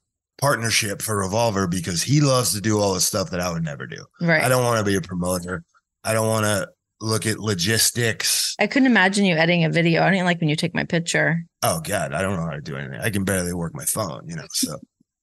[0.41, 3.87] partnership for Revolver because he loves to do all the stuff that I would never
[3.89, 4.05] do.
[4.21, 4.43] Right.
[4.43, 5.65] I don't want to be a promoter.
[6.05, 6.69] I don't want to
[7.01, 8.55] look at logistics.
[8.61, 10.03] I couldn't imagine you editing a video.
[10.03, 11.45] I don't like when you take my picture.
[11.65, 13.01] Oh God, I don't know how to do anything.
[13.01, 14.47] I can barely work my phone, you know.
[14.51, 14.79] So,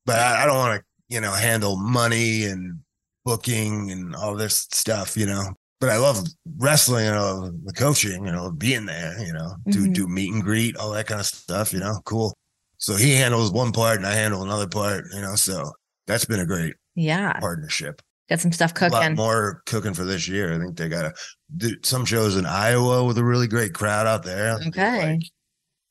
[0.06, 2.80] but I, I don't want to, you know, handle money and
[3.24, 5.54] booking and all this stuff, you know.
[5.86, 6.26] But I love
[6.58, 9.94] wrestling and I love the coaching and I love being there, you know, do Mhm.
[9.94, 12.00] do meet and greet, all that kind of stuff, you know.
[12.06, 12.34] Cool.
[12.78, 15.36] So he handles one part and I handle another part, you know.
[15.36, 15.72] So
[16.08, 17.34] that's been a great Yeah.
[17.40, 18.02] partnership.
[18.30, 19.16] Got some stuff A lot cooking.
[19.16, 20.54] more cooking for this year.
[20.56, 24.24] I think they got a, some shows in Iowa with a really great crowd out
[24.24, 24.54] there.
[24.68, 25.12] Okay.
[25.14, 25.22] Like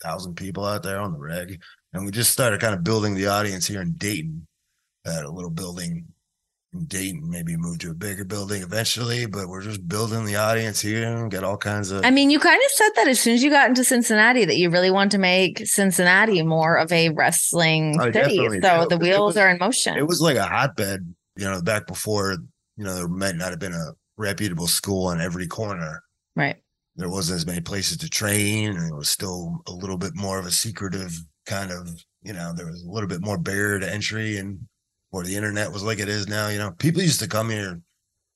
[0.03, 1.61] thousand people out there on the reg.
[1.93, 4.49] And we just started kind of building the audience here in Dayton
[5.07, 6.14] at a little building in
[6.87, 11.05] Dayton, maybe move to a bigger building eventually, but we're just building the audience here
[11.05, 13.43] and get all kinds of I mean, you kind of said that as soon as
[13.43, 18.01] you got into Cincinnati that you really want to make Cincinnati more of a wrestling
[18.01, 18.37] I city.
[18.61, 19.97] So the wheels was- are in motion.
[19.97, 22.33] it was like a hotbed, you know, back before,
[22.77, 26.03] you know, there might not have been a reputable school on every corner.
[26.37, 26.57] right.
[26.97, 30.39] There wasn't as many places to train, and it was still a little bit more
[30.39, 31.13] of a secretive
[31.45, 31.89] kind of,
[32.23, 34.61] you know, there was a little bit more barrier to entry and
[35.15, 37.81] where the internet was like it is now, you know, people used to come here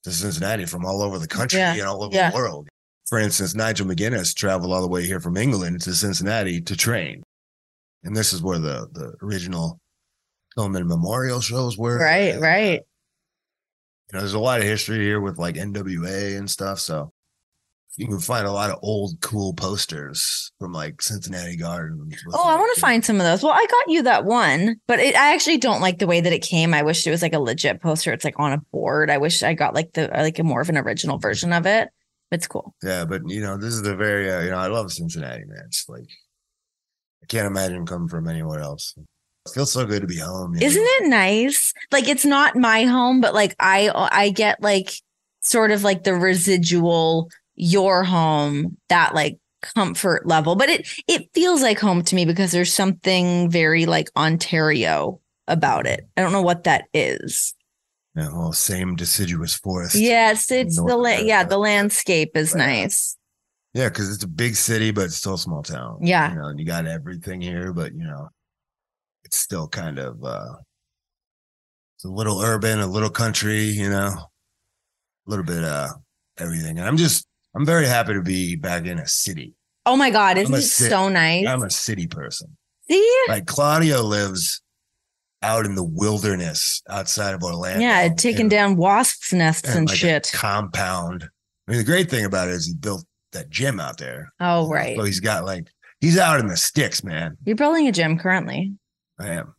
[0.05, 2.31] to Cincinnati from all over the country Yeah, and all over yeah.
[2.31, 2.69] the world.
[3.09, 7.23] For instance, Nigel McGuinness traveled all the way here from England to Cincinnati to train.
[8.05, 9.81] And this is where the the original
[10.57, 11.99] Pillman Memorial shows were.
[11.99, 12.81] Right, And, uh, right.
[12.81, 16.79] you know, there's a lot of history here with like NWA and stuff.
[16.79, 17.11] So
[17.99, 22.15] you can find a lot of old cool posters from like Cincinnati Gardens.
[22.33, 23.43] Oh, I want to find some of those.
[23.43, 26.33] Well, I got you that one, but it, I actually don't like the way that
[26.33, 26.75] it came.
[26.75, 28.13] I wish it was like a legit poster.
[28.13, 29.11] It's like on a board.
[29.11, 31.89] I wish I got like the like a more of an original version of it.
[32.31, 32.73] It's cool.
[32.85, 35.65] Yeah, but you know, this is the very uh, you know, I love Cincinnati, man.
[35.67, 36.09] It's like
[37.23, 38.95] I can't imagine coming from anywhere else.
[38.97, 40.55] It feels so good to be home.
[40.55, 41.75] Isn't it nice?
[41.91, 44.93] Like it's not my home, but like I I get like
[45.41, 47.29] sort of like the residual
[47.59, 50.57] your home that like comfort level.
[50.57, 55.87] But it it feels like home to me because there's something very like Ontario about
[55.87, 56.09] it.
[56.17, 57.55] I don't know what that is.
[58.15, 59.95] Yeah, well, same deciduous forest.
[59.97, 62.67] Yes, it's the la- yeah, the landscape is Right.
[62.67, 63.17] nice.
[63.75, 65.99] Yeah, because it's a big city, but it's still a small town.
[66.03, 66.31] Yeah.
[66.33, 68.29] You know, and you got everything here, but you know,
[69.25, 70.55] it's still kind of uh
[71.97, 74.27] it's a little urban, a little country, you know, a
[75.27, 75.89] little bit uh
[76.39, 76.79] everything.
[76.79, 77.27] And I'm just
[77.59, 79.53] I'm very happy to be back in a city.
[79.85, 81.45] Oh my god, isn't it so nice?
[81.45, 82.57] I'm a city person.
[82.89, 83.17] See?
[83.27, 84.63] Like Claudio lives
[85.43, 87.81] out in the wilderness outside of Orlando.
[87.81, 90.31] Yeah, taking in- down wasps' nests in and like a shit.
[90.33, 91.29] compound.
[91.67, 94.33] I mean, the great thing about it is he built that gym out there.
[94.39, 94.97] Oh right.
[94.97, 95.67] So he's got like
[96.01, 97.37] he's out in the sticks, man.
[97.45, 98.75] You're building a gym currently.
[99.19, 99.53] I am.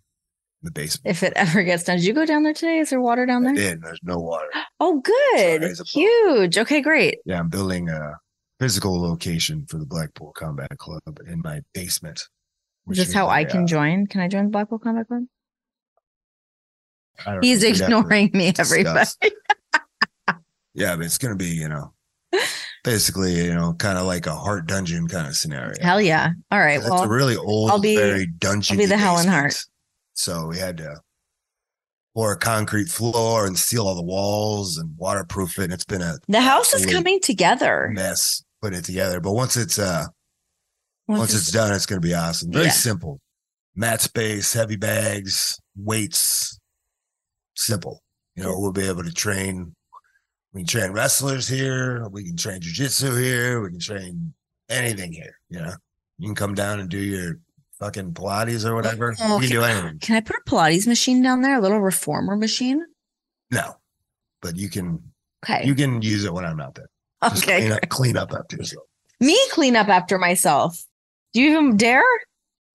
[0.61, 1.09] The basement.
[1.15, 1.97] If it ever gets done.
[1.97, 2.79] Did you go down there today?
[2.79, 3.55] Is there water down there?
[3.55, 4.47] Yeah, there's no water.
[4.81, 5.77] Oh, good.
[5.77, 6.57] Sorry, Huge.
[6.57, 7.19] Okay, great.
[7.25, 8.15] Yeah, I'm building a
[8.59, 12.27] physical location for the Blackpool Combat Club in my basement.
[12.89, 14.07] Is this how I can uh, join?
[14.07, 15.23] Can I join the Blackpool Combat Club?
[17.41, 19.09] He's know, we'd have to ignoring me, everybody.
[20.73, 21.93] yeah, but it's gonna be, you know,
[22.83, 25.75] basically, you know, kind of like a Hart dungeon kind of scenario.
[25.81, 26.31] Hell yeah.
[26.51, 26.81] All right.
[26.81, 28.77] That's a really old, I'll be- very dungeon.
[28.77, 29.55] be the Helen Hart.
[30.19, 30.99] So we had to
[32.13, 35.65] pour a concrete floor and seal all the walls and waterproof it.
[35.65, 37.89] And it's been a the house is coming together.
[37.93, 39.21] mess putting it together.
[39.21, 40.07] But once it's uh
[41.07, 42.51] Once once, it's- it's done, it's gonna be awesome.
[42.51, 42.71] Very Yeah.
[42.71, 43.21] simple.
[43.75, 46.59] Mat space, heavy bags, weights,
[47.55, 48.03] simple.
[48.35, 49.73] You know, we'll be able to train.
[50.51, 52.05] We can train wrestlers here.
[52.09, 53.61] We can train jujitsu here.
[53.61, 54.33] We can train
[54.67, 55.35] anything here.
[55.47, 55.75] You know,
[56.17, 57.39] you can come down and do your
[57.79, 59.15] fucking Pilates or whatever.
[59.21, 59.99] Oh, you can do anything.
[59.99, 61.57] Can I put a Pilates machine down there?
[61.57, 62.85] A little reformer machine?
[63.51, 63.75] No,
[64.41, 65.01] but you can
[65.43, 65.65] Okay.
[65.65, 66.89] you can use it when I'm not there.
[67.23, 67.59] Just okay.
[67.61, 68.85] clean up, clean up after yourself.
[69.19, 70.83] Me clean up after myself.
[71.33, 72.03] Do you even dare?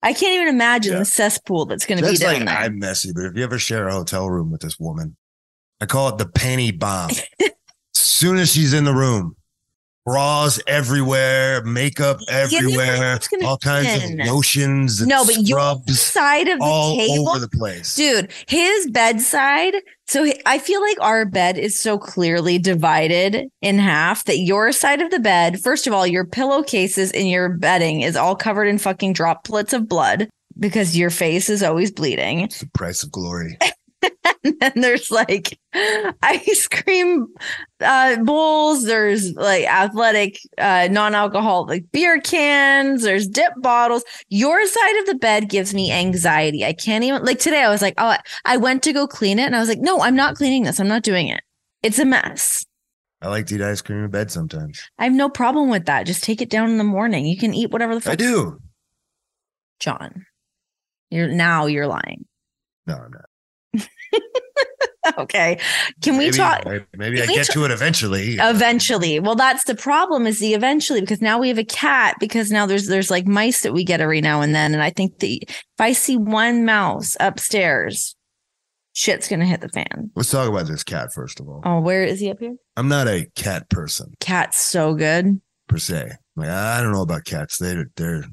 [0.02, 0.98] I can't even imagine Yeah.
[1.00, 2.56] the cesspool that's going to be down like there.
[2.58, 5.16] I'm messy, but if you ever share a hotel room with this woman,
[5.80, 7.10] I call it the panty bomb.
[7.10, 7.22] as
[7.94, 9.36] soon as she's in the room,
[10.04, 16.48] bras everywhere, makeup everywhere, gonna all kinds of lotions and no, but your scrubs side
[16.48, 17.94] of the all table, over the place.
[17.94, 19.74] dude, his bedside.
[20.06, 25.00] So I feel like our bed is so clearly divided in half that your side
[25.00, 28.78] of the bed, first of all, your pillowcases and your bedding is all covered in
[28.78, 30.28] fucking droplets of blood
[30.58, 32.40] because your face is always bleeding.
[32.40, 33.58] It's the price of glory.
[34.44, 35.58] and then there's like
[36.22, 37.26] ice cream
[37.80, 38.84] uh bowls.
[38.84, 43.02] There's like athletic uh non-alcoholic beer cans.
[43.02, 44.04] There's dip bottles.
[44.28, 46.64] Your side of the bed gives me anxiety.
[46.64, 49.44] I can't even like today i was like oh I- went to go clean it
[49.46, 50.80] and i was like no i'm not cleaning this.
[50.80, 51.42] I'm not doing it.
[51.82, 52.64] It's a mess.
[53.20, 54.82] I like to eat ice cream in bed sometimes.
[54.98, 56.06] i have no problem with that.
[56.06, 57.26] Just take it down in the morning.
[57.26, 58.60] You can eat whatever the fuck I do.
[59.80, 60.26] Jon
[61.14, 62.24] you're now you're lying.
[62.86, 63.26] No, I'm not.
[65.18, 65.58] okay.
[66.02, 66.64] Can we talk
[66.96, 68.36] Maybe I get ta- to it eventually.
[68.40, 69.20] eventually?
[69.20, 72.66] Well, that's the problem is the eventually because now we have a cat because now
[72.66, 74.72] there's there's like mice that we get every now and then.
[74.74, 78.16] And I think the if I see one mouse upstairs,
[78.92, 80.10] shit's gonna hit the fan.
[80.14, 81.62] Let's talk about this cat first of all.
[81.64, 82.56] Oh, where is he up here?
[82.76, 85.40] I'm not a cat person Cat's so good.
[85.68, 86.12] per se.
[86.36, 87.58] Like I don't know about cats.
[87.58, 88.24] They they're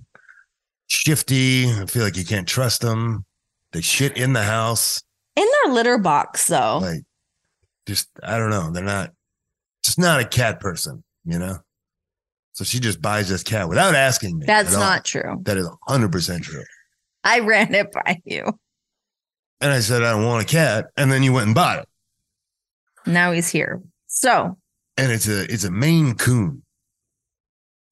[0.87, 1.69] shifty.
[1.69, 3.25] I feel like you can't trust them.
[3.71, 5.01] They shit in the house.
[5.35, 6.79] In their litter box though.
[6.81, 7.03] Like
[7.87, 8.71] just I don't know.
[8.71, 9.11] They're not
[9.83, 11.57] just not a cat person, you know?
[12.53, 14.45] So she just buys this cat without asking me.
[14.45, 14.81] That's all.
[14.81, 15.39] not true.
[15.43, 16.63] that is hundred percent true.
[17.23, 18.43] I ran it by you.
[19.61, 20.87] And I said, I don't want a cat.
[20.97, 21.87] And then you went and bought it.
[23.05, 23.81] Now he's here.
[24.07, 24.57] So
[24.97, 26.63] And it's a it's a Maine Coon,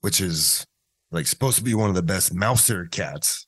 [0.01, 0.65] which is
[1.11, 3.47] like supposed to be one of the best mouser cats.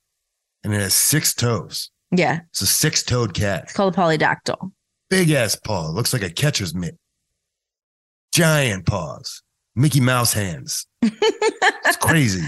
[0.63, 1.91] And it has six toes.
[2.11, 3.63] Yeah, It's a six-toed cat.
[3.63, 4.71] it's called a polydactyl.
[5.09, 5.87] Big ass paw.
[5.89, 6.97] Looks like a catcher's mitt.
[8.33, 9.41] Giant paws.
[9.75, 10.85] Mickey Mouse hands.
[11.83, 12.45] It's crazy.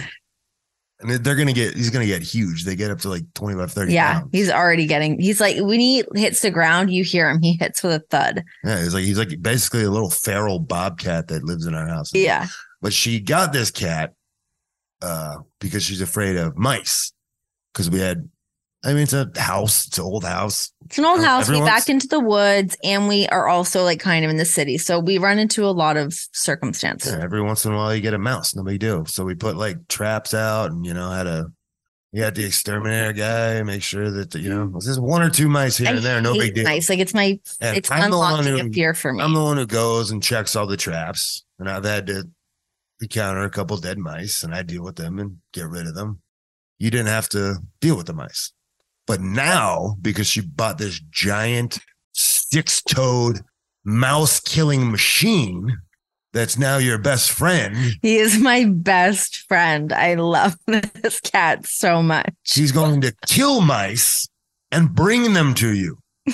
[0.99, 2.63] And they're gonna get he's gonna get huge.
[2.63, 4.29] They get up to like 25, 30 Yeah, pounds.
[4.31, 5.19] he's already getting.
[5.19, 7.41] He's like when he hits the ground, you hear him.
[7.41, 8.43] He hits with a thud.
[8.63, 12.13] yeah, he's like he's like basically a little feral bobcat that lives in our house.
[12.13, 12.47] Yeah,
[12.81, 14.13] But she got this cat
[15.01, 17.11] uh because she's afraid of mice.
[17.73, 18.29] Because we had
[18.83, 20.71] I mean it's a house, it's an old house.
[20.85, 21.49] it's an old house.
[21.49, 24.77] We backed into the woods, and we are also like kind of in the city,
[24.77, 27.13] so we run into a lot of circumstances.
[27.13, 29.05] Yeah, every once in a while you get a mouse, no big deal.
[29.05, 31.45] So we put like traps out and you know had a
[32.13, 35.77] you got the exterminator guy, make sure that you know there's one or two mice
[35.77, 36.63] here I and there, no big deal.
[36.63, 39.23] Mice, like it's my, And it's I'm the one unlocking who a fear for me.
[39.23, 42.29] I'm the one who goes and checks all the traps, and I've had to
[43.01, 46.21] encounter a couple dead mice, and I deal with them and get rid of them.
[46.77, 48.51] You didn't have to deal with the mice,
[49.07, 51.79] but now because she bought this giant
[52.13, 53.41] six-toed
[53.83, 55.77] mouse-killing machine,
[56.33, 57.75] that's now your best friend.
[58.01, 59.93] he is my best friend.
[59.93, 62.33] I love this cat so much.
[62.43, 64.27] She's going to kill mice
[64.71, 65.99] and bring them to you.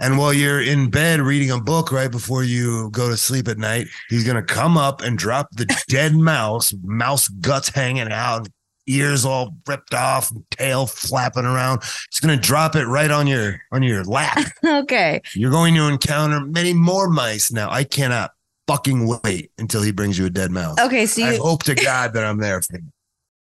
[0.00, 3.58] and while you're in bed reading a book right before you go to sleep at
[3.58, 8.48] night, he's going to come up and drop the dead mouse, mouse guts hanging out,
[8.88, 11.82] ears all ripped off, tail flapping around.
[12.10, 14.38] He's going to drop it right on your on your lap.
[14.64, 17.70] Okay, You're going to encounter many more mice now.
[17.70, 18.32] I cannot
[18.66, 20.78] fucking wait until he brings you a dead mouse.
[20.78, 21.06] okay.
[21.06, 22.88] So I hope to God that I'm there for you.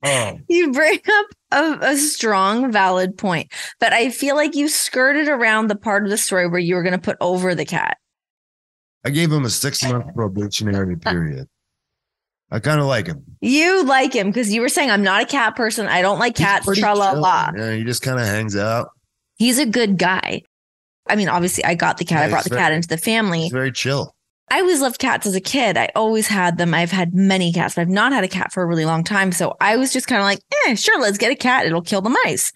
[0.04, 5.26] Oh, you bring up a, a strong, valid point, but I feel like you skirted
[5.28, 7.98] around the part of the story where you were going to put over the cat.
[9.04, 11.48] I gave him a six month probationary period.
[12.50, 13.24] I kind of like him.
[13.40, 15.86] You like him because you were saying I'm not a cat person.
[15.86, 16.66] I don't like cats.
[16.66, 17.52] Tra la la.
[17.56, 18.88] Yeah, he just kind of hangs out.
[19.36, 20.42] He's a good guy.
[21.08, 22.20] I mean, obviously, I got the cat.
[22.20, 23.42] Yeah, I brought the cat into the family.
[23.42, 24.14] He's very chill.
[24.50, 25.76] I always loved cats as a kid.
[25.76, 26.72] I always had them.
[26.72, 29.30] I've had many cats, but I've not had a cat for a really long time.
[29.30, 31.66] So I was just kind of like, eh, sure, let's get a cat.
[31.66, 32.52] It'll kill the mice.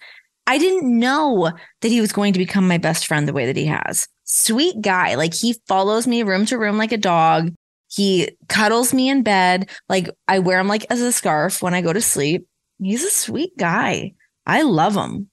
[0.47, 3.55] I didn't know that he was going to become my best friend the way that
[3.55, 4.07] he has.
[4.23, 5.15] Sweet guy.
[5.15, 7.53] Like he follows me room to room like a dog.
[7.93, 9.69] He cuddles me in bed.
[9.87, 12.47] Like I wear him like as a scarf when I go to sleep.
[12.81, 14.13] He's a sweet guy.
[14.47, 15.29] I love him.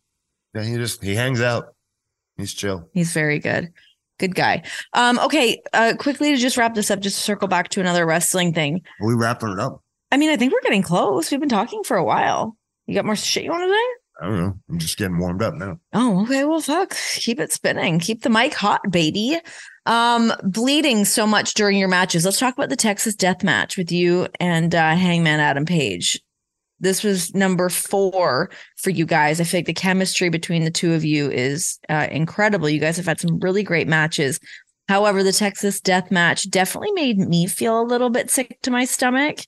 [0.54, 1.74] Yeah, he just he hangs out.
[2.36, 2.88] He's chill.
[2.92, 3.72] He's very good.
[4.18, 4.62] Good guy.
[4.92, 8.52] Um, okay, uh, quickly to just wrap this up, just circle back to another wrestling
[8.52, 8.82] thing.
[9.00, 9.82] Are we wrapping it up?
[10.12, 11.30] I mean, I think we're getting close.
[11.30, 12.56] We've been talking for a while.
[12.86, 14.00] You got more shit you want to say?
[14.20, 14.58] I don't know.
[14.68, 15.78] I'm just getting warmed up now.
[15.94, 16.44] Oh, okay.
[16.44, 16.94] Well, fuck.
[17.14, 17.98] Keep it spinning.
[17.98, 19.38] Keep the mic hot, baby.
[19.86, 22.24] Um, bleeding so much during your matches.
[22.24, 26.20] Let's talk about the Texas Death Match with you and uh, Hangman Adam Page.
[26.80, 29.40] This was number four for you guys.
[29.40, 32.68] I like the chemistry between the two of you is uh, incredible.
[32.68, 34.40] You guys have had some really great matches.
[34.88, 38.84] However, the Texas Death Match definitely made me feel a little bit sick to my
[38.84, 39.40] stomach.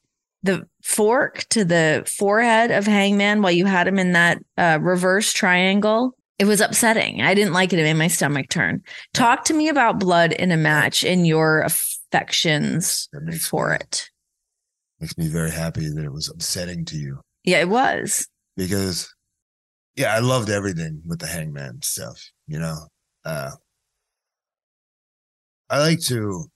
[0.43, 5.33] The fork to the forehead of Hangman while you had him in that uh, reverse
[5.33, 6.15] triangle.
[6.43, 7.23] It was upsetting.
[7.23, 7.79] I didn't like it.
[7.79, 8.83] It made my stomach turn.
[9.15, 13.09] Talk to me about blood in a match and your affections
[13.41, 14.11] for me- it.
[14.99, 18.27] Makes me very happy that it was upsetting to you Yeah, it was.
[18.57, 19.09] because,
[19.95, 22.21] yeah, I loved everything with the hangman stuff.
[22.49, 22.89] You know,
[23.25, 23.53] uh,
[25.71, 26.51] I like to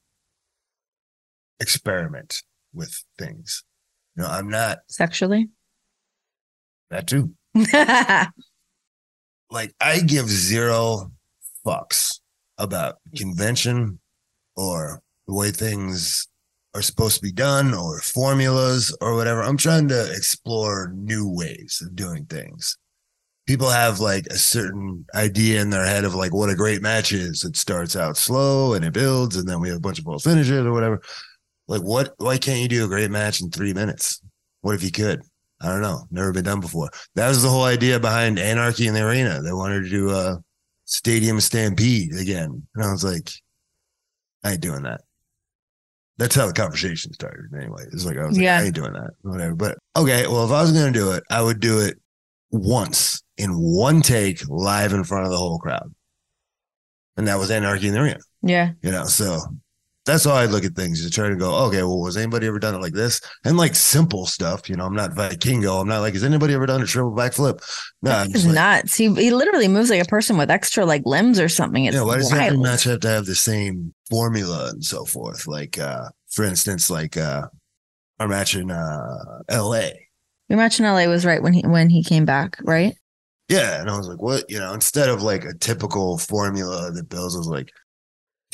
[1.60, 2.42] experiment
[2.74, 3.62] with things.
[4.16, 5.50] You know, I'm not Sexually.
[6.90, 7.34] that too.
[9.50, 11.12] like I give zero
[11.66, 12.20] fucks
[12.58, 13.98] about convention
[14.56, 16.26] or the way things
[16.74, 19.42] are supposed to be done or formulas or whatever.
[19.42, 22.76] I'm trying to explore new ways of doing things.
[23.46, 27.12] people have like a certain idea in their head of like what a great match
[27.12, 27.44] is.
[27.44, 30.24] It starts out slow and it builds, and then we have a bunch of false
[30.24, 31.00] finishes or whatever.
[31.68, 32.14] Like, what?
[32.18, 34.20] Why can't you do a great match in three minutes?
[34.60, 35.22] What if you could?
[35.60, 36.06] I don't know.
[36.10, 36.90] Never been done before.
[37.14, 39.40] That was the whole idea behind Anarchy in the Arena.
[39.40, 40.38] They wanted to do a
[40.84, 43.30] stadium stampede again, and I was like,
[44.44, 45.00] I ain't doing that.
[46.18, 47.46] That's how the conversation started.
[47.56, 48.58] Anyway, it's like I was like, Yeah.
[48.58, 49.10] I ain't doing that.
[49.22, 49.54] Whatever.
[49.54, 51.98] But okay, well, if I was gonna do it, I would do it
[52.50, 55.92] once in one take, live in front of the whole crowd,
[57.16, 58.18] and that was Anarchy in the Arena.
[58.42, 58.72] Yeah.
[58.82, 59.40] You know, so
[60.06, 61.04] that's how I look at things.
[61.04, 63.20] To try to go, okay, well, was anybody ever done it like this?
[63.44, 65.80] And like simple stuff, you know, I'm not Vikingo.
[65.80, 67.60] I'm not like, has anybody ever done a triple backflip?
[68.02, 68.94] No, It's just like, nuts.
[68.94, 71.84] He, he literally moves like a person with extra like limbs or something.
[71.84, 75.46] It's yeah, why does every match have to have the same formula and so forth?
[75.46, 77.48] Like, uh, for instance, like uh,
[78.20, 79.88] our match in uh, LA.
[80.48, 82.94] Your match in LA was right when he when he came back, right?
[83.48, 83.80] Yeah.
[83.80, 84.48] And I was like, what?
[84.48, 87.72] You know, instead of like a typical formula that Bills was like,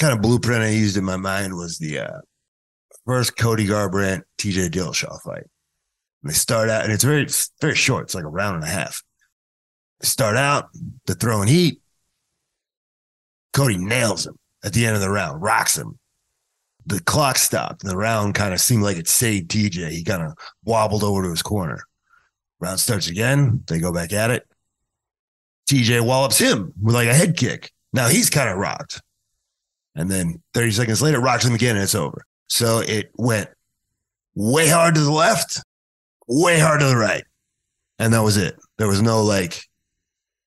[0.02, 2.20] kind of blueprint I used in my mind was the uh,
[3.06, 5.44] first Cody Garbrandt, TJ Dillashaw fight.
[6.22, 7.28] And they start out, and it's very,
[7.60, 8.04] very short.
[8.04, 9.00] It's like a round and a half.
[10.00, 10.70] They start out,
[11.06, 11.80] they're throwing heat.
[13.52, 16.00] Cody nails him at the end of the round, rocks him.
[16.86, 19.90] The clock stopped, and the round kind of seemed like it saved TJ.
[19.90, 20.32] He kind of
[20.64, 21.84] wobbled over to his corner.
[22.58, 23.62] Round starts again.
[23.68, 24.48] They go back at it.
[25.70, 27.70] TJ wallops him with like a head kick.
[27.92, 29.00] Now he's kind of rocked.
[29.94, 32.24] And then 30 seconds later, rocks him again, and it's over.
[32.48, 33.48] So it went
[34.34, 35.60] way hard to the left,
[36.28, 37.24] way hard to the right.
[37.98, 38.56] And that was it.
[38.78, 39.62] There was no like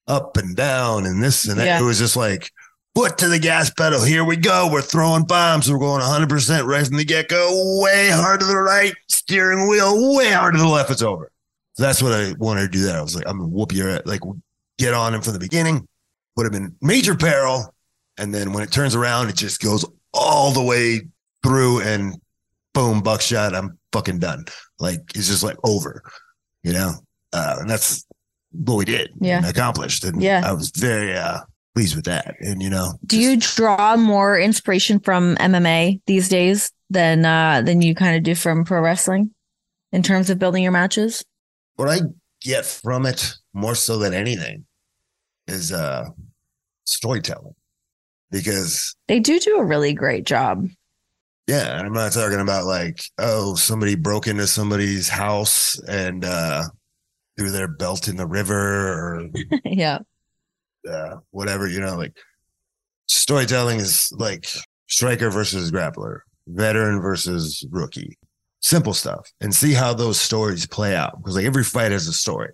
[0.08, 1.66] up and down and this and that.
[1.66, 1.80] Yeah.
[1.80, 2.52] It was just like
[2.96, 4.04] foot to the gas pedal.
[4.04, 4.70] Here we go.
[4.72, 5.72] We're throwing bombs.
[5.72, 7.82] We're going 100% right from the get go.
[7.82, 10.92] Way hard to the right, steering wheel, way hard to the left.
[10.92, 11.32] It's over.
[11.74, 12.84] So that's what I wanted to do.
[12.84, 14.02] That I was like, I'm gonna whoop your ass.
[14.06, 14.22] like
[14.78, 15.88] get on him from the beginning,
[16.36, 17.75] put him in major peril,
[18.18, 21.02] and then when it turns around, it just goes all the way
[21.44, 22.16] through and
[22.74, 23.54] boom, buckshot.
[23.56, 24.46] I'm fucking done.
[24.80, 26.02] Like it's just like over,
[26.64, 26.94] you know.
[27.34, 28.06] Uh, and that's
[28.52, 29.10] what we did.
[29.20, 29.38] Yeah.
[29.38, 30.04] and accomplished.
[30.06, 30.42] And Yeah.
[30.46, 31.40] I was very uh,
[31.76, 32.36] pleased with that.
[32.40, 37.82] And you know, Do you draw more inspiration from MMA these days than uh than
[37.82, 39.32] you kind of do from pro wrestling
[39.92, 41.24] in terms of building your matches?
[41.78, 42.00] what I
[42.42, 44.66] get from it more so than anything
[45.48, 46.06] is uh
[46.86, 47.54] storytelling
[48.36, 50.68] because They do do a really great job.
[51.48, 56.64] yeah i'm not talking about like oh somebody broke into somebody's house and uh
[57.38, 59.30] threw their belt in the river or
[59.66, 60.00] yeah.
[60.90, 62.16] uh, whatever you know like
[63.08, 64.48] storytelling is like
[64.88, 68.18] striker versus grappler veteran versus rookie
[68.62, 72.14] simple stuff and see how those stories play out because like every fight has a
[72.14, 72.52] story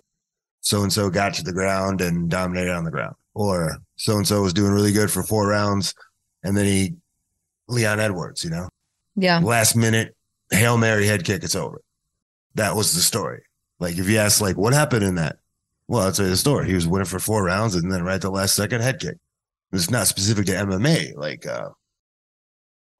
[0.60, 4.26] so and so got to the ground and dominated on the ground or so and
[4.26, 5.94] so was doing really good for four rounds
[6.42, 6.94] and then he
[7.68, 8.68] leon edwards you know
[9.16, 9.38] Yeah.
[9.38, 10.14] last minute
[10.50, 11.80] hail mary head kick it's over
[12.54, 13.42] that was the story
[13.78, 15.36] like if you ask like what happened in that
[15.88, 18.20] well i'd say the story he was winning for four rounds and then right at
[18.22, 19.16] the last second head kick
[19.72, 21.68] it's not specific to mma like uh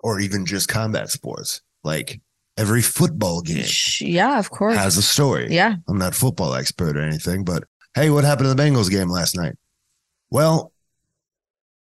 [0.00, 2.20] or even just combat sports like
[2.56, 3.64] every football game
[4.00, 4.76] Yeah, of course.
[4.76, 5.76] has a story yeah.
[5.88, 7.64] I'm not football expert or anything, but
[7.94, 9.54] hey, what happened to the Bengals game last night?
[10.32, 10.72] Well,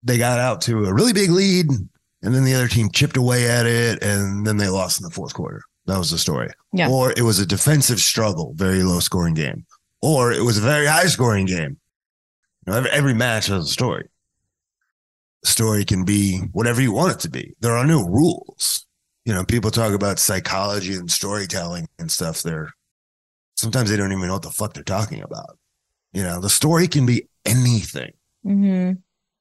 [0.02, 3.48] they got out to a really big lead, and then the other team chipped away
[3.48, 5.62] at it, and then they lost in the fourth quarter.
[5.86, 6.50] That was the story.
[6.72, 6.88] Yeah.
[6.88, 9.64] Or it was a defensive struggle, very low scoring game,
[10.00, 11.78] or it was a very high scoring game.
[12.66, 14.08] You know, every, every match has a story.
[15.44, 17.54] The story can be whatever you want it to be.
[17.60, 18.84] There are no rules.
[19.24, 22.42] You know, people talk about psychology and storytelling and stuff.
[22.42, 22.72] They're
[23.54, 25.58] sometimes they don't even know what the fuck they're talking about.
[26.12, 28.10] You know, the story can be anything.
[28.42, 28.92] Hmm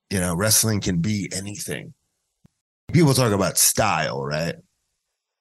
[0.09, 1.93] You know, wrestling can be anything.
[2.91, 4.55] People talk about style, right?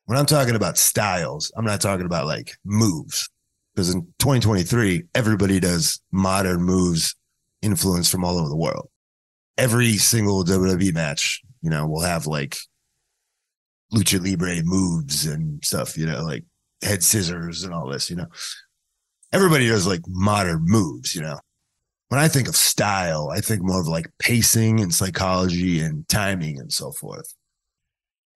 [0.06, 3.28] When I'm talking about styles, I'm not talking about like moves.
[3.74, 7.14] Because in 2023, everybody does modern moves
[7.62, 8.88] influenced from all over the world.
[9.56, 12.56] Every single WWE match, you know, will have like
[13.92, 16.44] lucha libre moves and stuff, you know, like
[16.82, 18.26] head scissors and all this, you know.
[19.32, 21.38] Everybody does like modern moves, you know.
[22.10, 26.58] When I think of style, I think more of like pacing and psychology and timing
[26.58, 27.32] and so forth.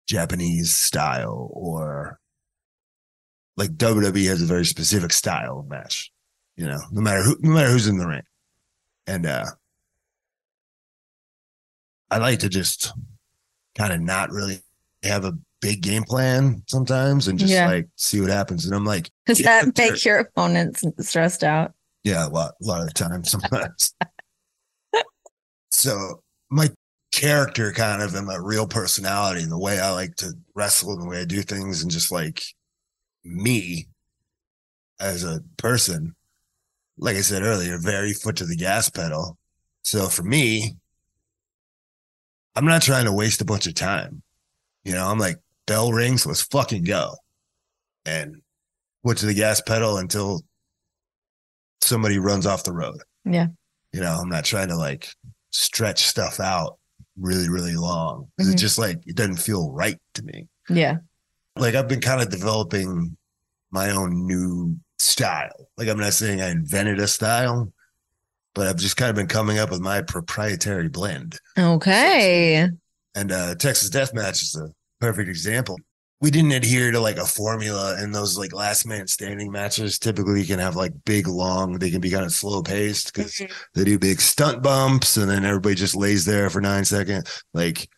[0.09, 2.19] Japanese style or
[3.55, 6.11] like WWE has a very specific style of match,
[6.57, 8.23] you know, no matter who, no matter who's in the ring.
[9.07, 9.45] And, uh,
[12.09, 12.91] I like to just
[13.77, 14.59] kind of not really
[15.01, 17.67] have a big game plan sometimes and just Yeah.
[17.67, 18.65] like see what happens.
[18.65, 21.71] And I'm like, Does Yeah, that make your opponents stressed out?
[22.03, 23.93] Yeah, a lot, a lot of the time sometimes.
[25.69, 26.69] so my
[27.11, 31.01] character kind of and my real personality and the way I like to wrestle and
[31.01, 32.41] the way I do things and just like
[33.23, 33.87] me
[34.99, 36.15] as a person,
[36.97, 39.37] like I said earlier, very foot to the gas pedal.
[39.83, 40.75] So for me,
[42.55, 44.21] I'm not trying to waste a bunch of time.
[44.83, 45.37] You know, I'm like,
[45.67, 47.15] bell rings, let's fucking go.
[48.05, 48.41] And
[49.03, 50.41] foot to the gas pedal until
[51.83, 53.01] somebody runs off the road.
[53.25, 53.47] Yeah.
[53.93, 55.09] You know, I'm not trying to like
[55.49, 56.77] stretch stuff out
[57.19, 58.27] really, really long.
[58.39, 58.51] Mhm.
[58.53, 60.47] It's just like, it doesn't feel right to me.
[60.69, 60.97] Yeah.
[61.57, 63.17] Like I've been kind of developing
[63.71, 65.69] my own new style.
[65.77, 67.71] Like I'm not saying I invented a style,
[68.53, 71.39] but I've just kind of been coming up with my proprietary blend.
[71.57, 72.69] Okay.
[73.15, 74.69] And uh, Texas Deathmatch is a
[74.99, 75.77] perfect example.
[76.21, 79.97] We didn't adhere to like a formula in those like last man standing matches.
[79.97, 83.41] Typically, you can have like big, long, they can be kind of slow paced because
[83.73, 87.43] they do big stunt bumps and then everybody just lays there for nine seconds.
[87.53, 87.89] Like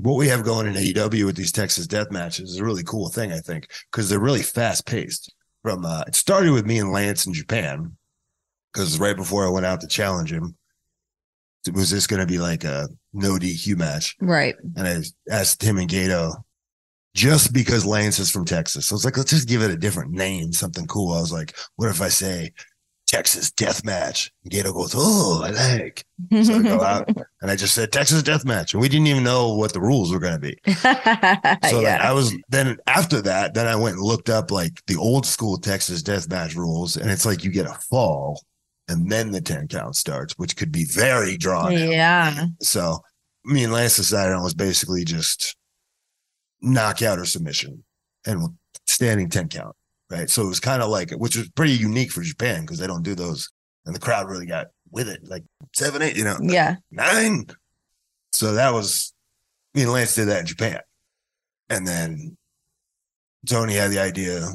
[0.00, 3.08] what we have going in AEW with these Texas Death matches is a really cool
[3.08, 5.34] thing, I think, because they're really fast paced.
[5.62, 7.96] From uh, it started with me and Lance in Japan
[8.72, 10.56] because right before I went out to challenge him,
[11.72, 14.16] was this going to be like a no DQ match?
[14.20, 14.54] Right.
[14.76, 16.36] and I asked him and Gedo
[17.18, 18.86] just because Lance is from Texas.
[18.86, 21.12] So I was like, let's just give it a different name, something cool.
[21.12, 22.52] I was like, what if I say
[23.08, 24.30] Texas Death Match?
[24.44, 26.04] And Gedo goes, oh, I like.
[26.44, 27.08] So I go out
[27.42, 30.12] and I just said Texas Death Match, and we didn't even know what the rules
[30.12, 30.56] were going to be.
[31.68, 31.98] So yeah.
[32.00, 35.58] I was then after that, then I went and looked up like the old school
[35.58, 38.40] Texas Death Match rules, and it's like you get a fall.
[38.86, 41.78] And then the 10 count starts, which could be very drawn out.
[41.78, 42.46] yeah.
[42.62, 43.00] So
[43.44, 45.57] me and Lance decided on was basically just
[46.60, 47.82] knockout or submission
[48.26, 48.48] and
[48.86, 49.74] standing 10 count.
[50.10, 50.30] Right.
[50.30, 53.02] So it was kind of like, which was pretty unique for Japan because they don't
[53.02, 53.50] do those.
[53.84, 55.44] And the crowd really got with it, like
[55.74, 56.76] seven, eight, you know, Yeah.
[56.90, 57.46] nine.
[58.32, 59.12] So that was,
[59.74, 60.80] me and Lance did that in Japan.
[61.68, 62.36] And then
[63.46, 64.48] Tony had the idea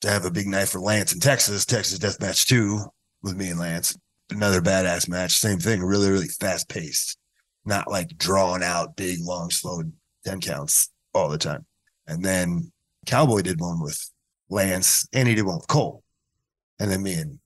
[0.00, 2.82] to have a big night for Lance in Texas, Texas Death Match 2
[3.22, 3.96] with me and Lance.
[4.30, 7.18] Another badass match, same thing, really, really fast paced,
[7.66, 9.82] not like drawn out, big, long, slow
[10.24, 11.64] 10 counts all the time.
[12.06, 12.72] And then
[13.06, 14.10] Cowboy did one with
[14.48, 16.02] Lance and he did one with Cole.
[16.78, 17.38] And then me and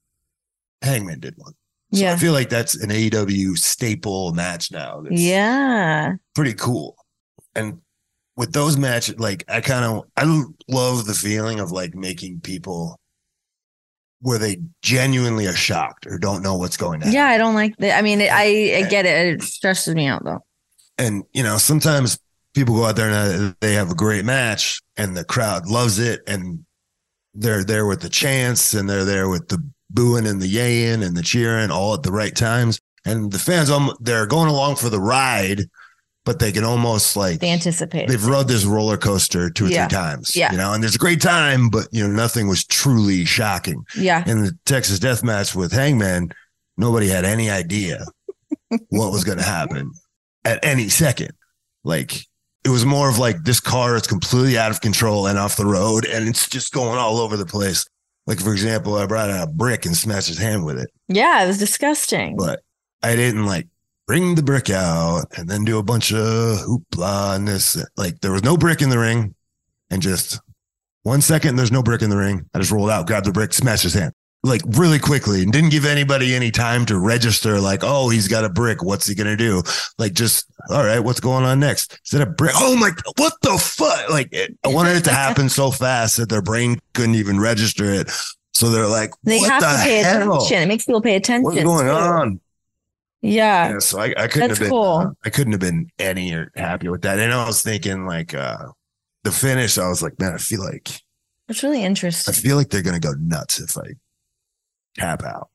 [0.82, 1.54] Hangman did one.
[1.92, 5.04] So I feel like that's an AEW staple match now.
[5.10, 6.14] Yeah.
[6.34, 6.96] pretty cool.
[7.54, 7.80] And
[8.36, 10.24] with those matches, like I kind of I
[10.68, 12.98] love the feeling of like making people
[14.20, 17.12] where they genuinely are shocked or don't know what's going on.
[17.12, 17.26] Yeah.
[17.26, 17.96] I don't like that.
[17.96, 19.34] I mean, it, I, I get it.
[19.34, 20.40] It stresses me out though.
[20.98, 22.18] And you know, sometimes
[22.54, 25.98] people go out there and uh, they have a great match and the crowd loves
[25.98, 26.64] it and
[27.34, 29.58] they're there with the chants and they're there with the
[29.90, 32.78] booing and the yaying and the cheering all at the right times.
[33.04, 35.62] And the fans, um, they're going along for the ride,
[36.24, 38.08] but they can almost like They anticipate.
[38.08, 39.86] they've rode this roller coaster two or Yeah.
[39.88, 40.34] three times.
[40.34, 40.52] Yeah.
[40.52, 43.84] You know, and there's a great time, but you know, nothing was truly shocking.
[43.96, 44.22] yeah.
[44.26, 46.30] In the Texas death match with Hangman,
[46.78, 48.06] nobody had any idea
[48.88, 49.92] what was gonna happen
[50.44, 51.32] at any second.
[51.82, 52.24] Like
[52.64, 55.66] it was more of like this car is completely out of control and off the
[55.66, 57.86] road and it's just going all over the place.
[58.26, 61.44] Like for example, I brought out a brick and smashed his hand with it, Yeah.
[61.44, 62.36] It was disgusting.
[62.36, 62.60] but
[63.02, 63.68] I didn't like
[64.06, 66.18] bring the brick out and then do a bunch of
[66.58, 67.76] hoopla and this.
[67.96, 69.34] Like there was no brick in the ring,
[69.90, 70.40] and just
[71.02, 72.48] one second there's no brick in the ring.
[72.54, 74.12] I just rolled out, grabbed the brick, smashed his hand
[74.44, 77.58] like really quickly, and didn't give anybody any time to register.
[77.60, 78.82] Like, oh, he's got a brick.
[78.84, 79.62] What's he gonna do?
[79.98, 81.98] Like, just all right, what's going on next?
[82.06, 82.52] Is it a brick?
[82.54, 84.10] Oh my, what the fuck?
[84.10, 87.90] Like, it, I wanted it to happen so fast that their brain couldn't even register
[87.90, 88.10] it.
[88.52, 90.36] So they're like, they what have to pay hell?
[90.36, 90.62] attention.
[90.62, 91.44] It makes people pay attention.
[91.44, 92.40] What's going on?
[93.22, 93.70] Yeah.
[93.70, 95.16] Yeah, so I, I couldn't That's have been cool.
[95.24, 97.18] I couldn't have been any happy with that.
[97.18, 98.66] And I was thinking like uh
[99.22, 101.00] the finish, I was like, man, I feel like
[101.48, 102.32] It's really interesting.
[102.32, 103.94] I feel like they're gonna go nuts if I
[104.96, 105.48] tap out.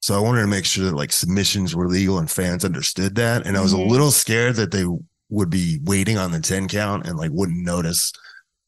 [0.00, 3.46] So I wanted to make sure that like submissions were legal and fans understood that.
[3.46, 3.86] And I was Mhm.
[3.86, 4.84] a little scared that they
[5.28, 8.12] would be waiting on the 10 count and like wouldn't notice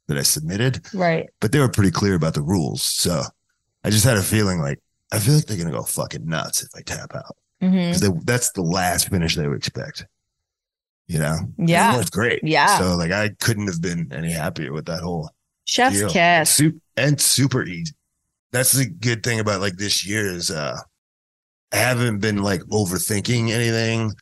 [0.08, 1.28] that I submitted, Right.
[1.40, 2.82] but they were pretty clear about the rules.
[2.82, 3.22] So
[3.82, 4.78] I just had a feeling like
[5.12, 7.36] I feel like they're gonna go fucking nuts if I tap out.
[7.60, 10.06] hmm 'Cause they, that's the last finish they would expect.
[11.08, 11.36] You know?
[11.58, 11.94] Yeah.
[11.94, 12.40] It was great.
[12.44, 12.78] Yeah.
[12.78, 15.30] So like I couldn't have been any happier with that whole
[15.66, 16.10] Chef's deal.
[16.10, 16.60] kiss.
[16.96, 17.92] And super easy.
[18.54, 20.78] That's the good thing about like this year is uh
[21.72, 24.12] I haven't been like overthinking anything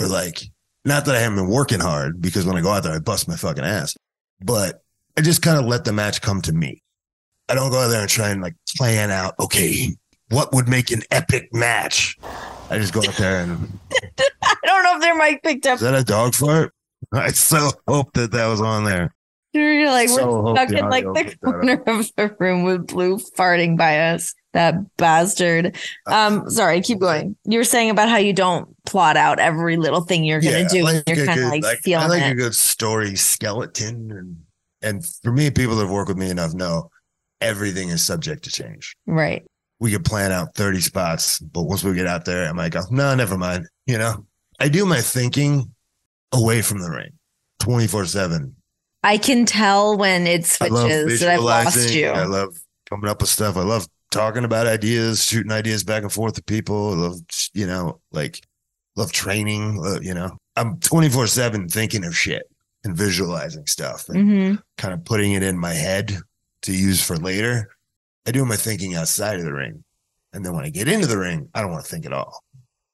[0.00, 0.42] or like
[0.84, 3.28] not that I haven't been working hard because when I go out there I bust
[3.28, 3.96] my fucking ass.
[4.42, 4.82] But
[5.16, 6.82] I just kind of let the match come to me.
[7.48, 9.94] I don't go out there and try and like plan out, okay,
[10.30, 12.16] what would make an epic match?
[12.68, 13.78] I just go out there and
[14.42, 15.76] I don't know if their mic picked up.
[15.76, 16.74] is that a dog fart?
[17.12, 19.14] I so hope that that was on there.
[19.60, 21.54] You're like So we're stuck in like the picked that up.
[21.54, 24.34] corner of the room with Blue farting by us.
[24.52, 25.76] That bastard.
[26.06, 27.36] Um, sorry, keep going.
[27.44, 30.68] You were saying about how you don't plot out every little thing you're gonna Yeah,
[30.68, 30.82] do.
[30.84, 32.32] like you're kind of good- like, I like it.
[32.32, 34.36] a good story skeleton, and
[34.82, 36.90] and for me, people that have worked with me enough know
[37.42, 38.96] everything is subject to change.
[39.06, 39.44] right.
[39.78, 42.80] We could plan out thirty spots, but once we get out there, I might go,
[42.90, 43.68] no, never mind.
[43.84, 44.24] You know,
[44.58, 45.70] I do my thinking
[46.32, 47.10] away from the ring,
[47.60, 48.56] twenty four seven.
[49.06, 52.08] I can tell when it switches that I've lost you.
[52.08, 52.56] I love
[52.90, 53.56] coming up with stuff.
[53.56, 56.92] I love talking about ideas, shooting ideas back and forth with people.
[56.92, 57.20] I love,
[57.54, 58.40] you know, like
[58.96, 59.80] love training.
[59.84, 62.42] uh, you know, I'm 24 seven thinking of shit
[62.82, 66.18] and visualizing stuff and hmm kind of putting it in my head
[66.62, 67.68] to use for later.
[68.26, 69.84] I do my thinking outside of the ring.
[70.32, 72.42] And then when I get into the ring, I don't want to think at all.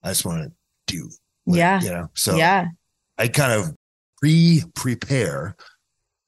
[0.03, 0.53] I just want to
[0.95, 1.11] do.
[1.47, 1.81] like, Yeah.
[1.81, 2.67] You know, so yeah.
[3.19, 3.75] I kind of
[4.21, 5.57] pre prepare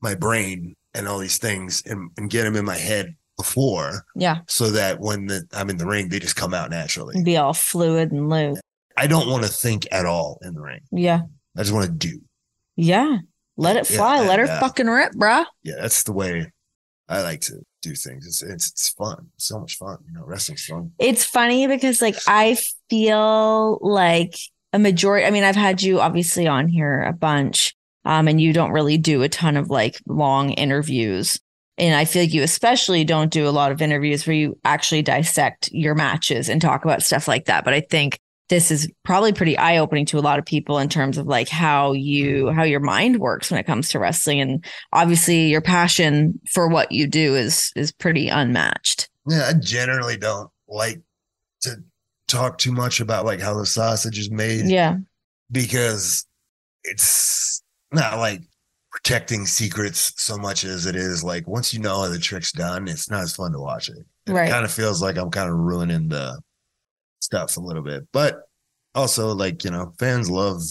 [0.05, 4.39] my brain and all these things and, and get them in my head before Yeah.
[4.47, 7.21] so that when the, I'm in the ring, they just come out naturally.
[7.25, 8.61] Be all fluid and loose.
[8.97, 10.83] I don't want to think at all in the ring.
[10.93, 11.23] Yeah.
[11.57, 12.21] I just want to do.
[12.77, 13.19] Yeah.
[13.57, 14.21] Let it Yeah, fly.
[14.27, 15.45] Let her uh, fucking rip, bruh.
[15.65, 16.53] Yeah, that's the way
[17.09, 18.27] I like to do things.
[18.27, 19.27] It's it's, it's fun.
[19.35, 19.99] It's so much fun.
[20.07, 20.93] You know, wrestling's fun.
[20.99, 22.57] It's funny because like I
[22.89, 24.37] feel like
[24.73, 27.75] a majority I mean I've had you obviously on here a bunch
[28.05, 31.39] um and you don't really do a ton of like long interviews
[31.77, 35.03] and I feel like you especially don't do a lot of interviews where you actually
[35.03, 38.19] dissect your matches and talk about stuff like that but I think
[38.51, 41.49] this is probably pretty eye opening to a lot of people in terms of like
[41.49, 46.39] how you how your mind works when it comes to wrestling and obviously your passion
[46.53, 49.09] for what you do is is pretty unmatched.
[49.27, 51.01] Yeah, I generally don't like
[51.63, 51.77] to
[52.29, 54.67] talk too much about like how the sausage is made.
[54.67, 54.99] Yeah.
[55.51, 56.27] because
[56.83, 57.63] it's
[57.95, 58.43] not like
[58.91, 62.87] protecting secrets so much as it is like once you know how the trick's done,
[62.87, 64.07] it's not as fun to watch it.
[64.27, 64.49] And Right.
[64.49, 66.41] It kind of feels like I'm kind of ruining the
[67.21, 68.05] stuff a little bit.
[68.13, 68.43] But
[68.95, 70.63] also like, you know, fans love,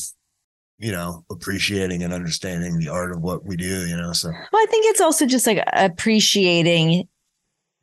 [0.79, 4.13] you know, appreciating and understanding the art of what we do, you know.
[4.13, 7.07] So Well, I think it's also just like appreciating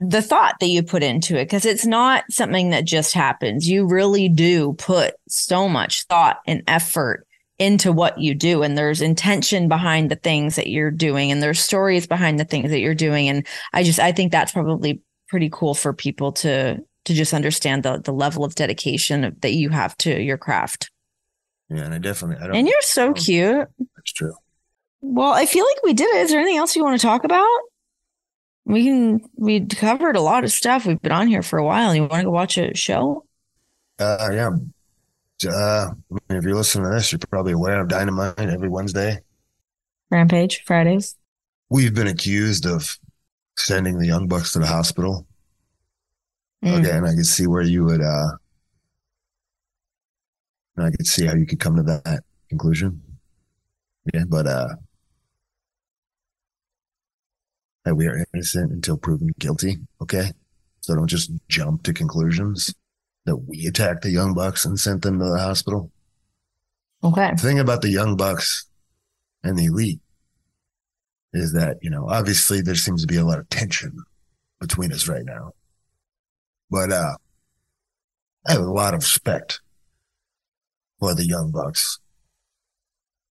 [0.01, 3.69] the thought that you put into it because it's not something that just happens.
[3.69, 7.27] You really do put so much thought and effort
[7.61, 11.61] into what you do, and there's intention behind the things that you're doing, and there's
[11.61, 13.29] stories behind the things that you're doing.
[13.29, 17.83] And I just, I think that's probably pretty cool for people to to just understand
[17.83, 20.91] the the level of dedication that you have to your craft.
[21.69, 23.69] yeah, and I definitely I don't And you're so cute.
[23.97, 24.35] that's true.
[25.03, 26.23] Well, I feel like we did it.
[26.23, 27.47] Is there anything else you want to talk about?
[28.67, 29.21] We can.
[29.37, 30.87] We covered a lot of stuff.
[30.87, 31.95] We've been on here for a while.
[31.95, 33.25] You want to go watch a show?
[33.99, 34.51] Uh yeah.
[35.47, 39.21] Uh, I mean, if you're listening to this, you're probably aware of Dynamite every Wednesday.
[40.11, 41.17] Rampage Fridays.
[41.71, 42.99] We've been accused of
[43.57, 45.27] sending the Young Bucks to the hospital.
[46.65, 46.81] Mm.
[46.81, 48.33] Okay, and I could see where you would uh
[50.77, 53.01] and I could see how you could come to that conclusion.
[54.13, 54.69] Yeah, but uh
[57.85, 60.33] that we are innocent until proven guilty, okay?
[60.81, 62.75] So don't just jump to conclusions
[63.31, 65.93] that we attacked the Young Bucks and sent them to the hospital.
[67.05, 67.31] Okay.
[67.31, 68.67] The thing about the Young Bucks
[69.45, 70.01] and the Elite
[71.33, 73.97] is that, you know, obviously there seems to be a lot of tension
[74.59, 75.53] between us right now.
[76.71, 77.15] But uh
[78.49, 79.61] I have a lot of respect
[80.99, 82.01] for the Young Bucks,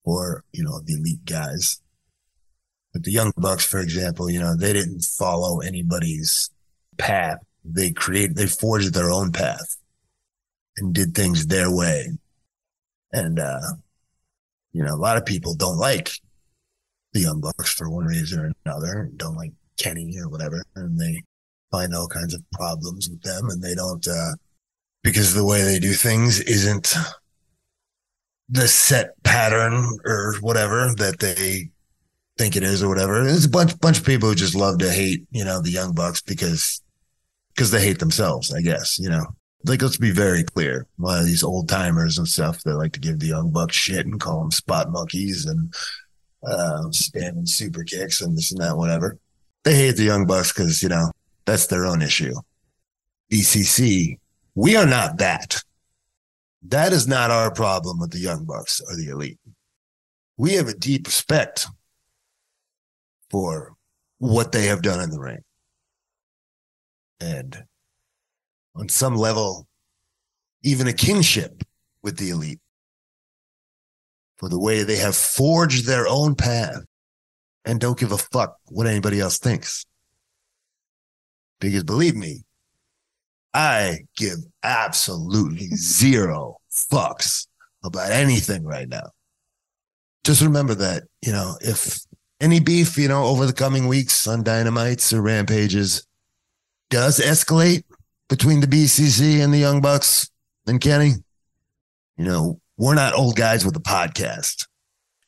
[0.06, 1.82] or, you know, the elite guys.
[2.93, 6.52] But the Young Bucks, for example, you know, they didn't follow anybody's
[6.97, 7.39] path.
[7.66, 9.76] They created, they forged their own path
[10.80, 12.10] and did things their way.
[13.12, 13.60] And, uh,
[14.72, 16.12] you know, a lot of people don't like
[17.14, 20.64] the Young Bucks for one reason or another, don't like Kenny or whatever.
[20.76, 21.24] And they
[21.72, 24.34] find all kinds of problems with them and they don't, uh,
[25.04, 26.94] because the way they do things isn't
[28.50, 31.70] the set pattern or whatever that they
[32.38, 33.24] think it is or whatever.
[33.24, 35.94] There's a bunch, bunch of people who just love to hate, you know, the Young
[35.94, 36.82] Bucks because,
[37.56, 39.26] because they hate themselves, I guess, you know.
[39.66, 40.88] Like, let's be very clear.
[40.97, 43.76] A lot of these old timers and stuff that like to give the Young Bucks
[43.76, 45.74] shit and call them spot monkeys and,
[46.45, 49.18] uh, spamming super kicks and this and that, whatever.
[49.64, 51.12] They hate the Young Bucks because, you know,
[51.45, 52.34] that's their own issue.
[53.32, 54.18] BCC,
[54.55, 55.62] we are not that.
[56.64, 59.39] That is not our problem with the Young Bucks or the Elite.
[60.38, 61.68] We have a deep respect
[63.30, 63.76] for
[64.18, 65.43] what they have done in the ring.
[67.20, 67.66] And
[68.80, 69.68] on some level,
[70.64, 71.64] even a kinship
[72.02, 72.60] with the elite
[74.38, 76.82] for the way they have forged their own path
[77.66, 79.86] and don't give a fuck what anybody else thinks.
[81.60, 82.44] Because believe me,
[83.54, 87.48] I give absolutely zero fucks
[87.84, 89.10] about anything right now.
[90.24, 92.00] Just remember that, you know, if
[92.40, 96.06] any beef, you know, over the coming weeks on dynamites or rampages
[96.90, 97.84] does escalate
[98.30, 100.30] between the BCC and the Young Bucks
[100.66, 101.14] and Kenny,
[102.18, 104.68] you know, we're not old guys with a podcast.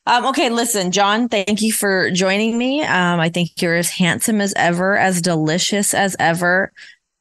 [0.06, 2.82] Um, okay, listen, Jon, thank you for joining me.
[2.82, 6.72] Um, I think you're as handsome as ever, as delicious as ever.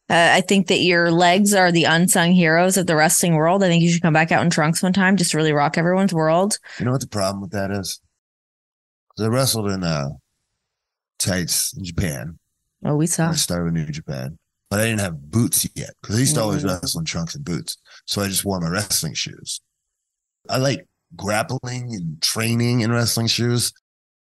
[0.10, 3.64] Uh, I think that your legs are the unsung heroes of the wrestling world.
[3.64, 5.78] I think you should come back out in trunks one time just to really rock
[5.78, 6.58] everyone's world.
[6.80, 8.02] You know what the problem with that is?
[9.20, 10.10] I wrestled in uh,
[11.20, 12.40] tights in Japan.
[12.84, 13.30] Oh, we saw.
[13.30, 14.40] I started with New Japan,
[14.72, 16.80] but I didn't have boots yet because I used to always Mm.
[16.82, 17.78] wrestle in trunks and boots.
[18.08, 19.60] So I just wore my wrestling shoes.
[20.50, 23.74] I like grappling and training in wrestling shoes,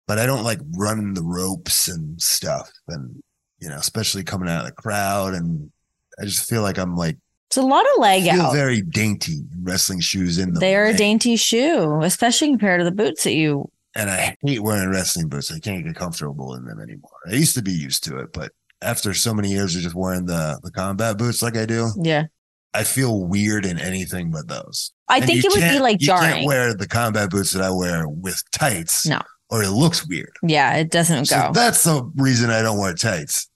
[0.08, 2.70] but I don't like running the ropes and stuff.
[2.88, 3.22] And,
[3.60, 5.34] you know, especially coming out of the crowd.
[5.36, 5.72] And
[6.20, 7.18] I just feel like I'm like,
[7.48, 8.54] It's a lot of leg feel out.
[8.54, 12.92] very dainty wrestling shoes in the They are a dainty shoe, especially compared to the
[12.92, 13.70] boots that you.
[13.96, 15.52] and I hate wearing wrestling boots.
[15.52, 17.12] I can't get comfortable in them anymore.
[17.30, 20.26] I used to be used to it, but after so many years of just wearing
[20.26, 22.26] the the combat boots like I do, Yeah,
[22.74, 24.92] I feel weird in anything but those.
[25.08, 27.70] I And think it would be like you can't wear the combat boots that I
[27.72, 29.06] wear with tights.
[29.06, 29.20] No.
[29.50, 30.32] or it looks weird.
[30.44, 31.52] yeah, it doesn't So go.
[31.54, 33.50] that's the reason I don't wear tights.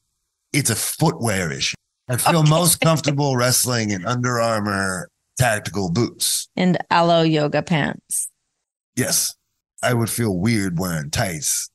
[0.51, 1.75] It's a footwear issue.
[2.09, 2.49] I feel Okay.
[2.49, 5.09] most comfortable wrestling in Under Armour
[5.39, 6.49] tactical boots.
[6.55, 8.29] and aloe yoga pants.
[8.95, 9.33] Yes,
[9.81, 11.69] I would feel weird wearing tights.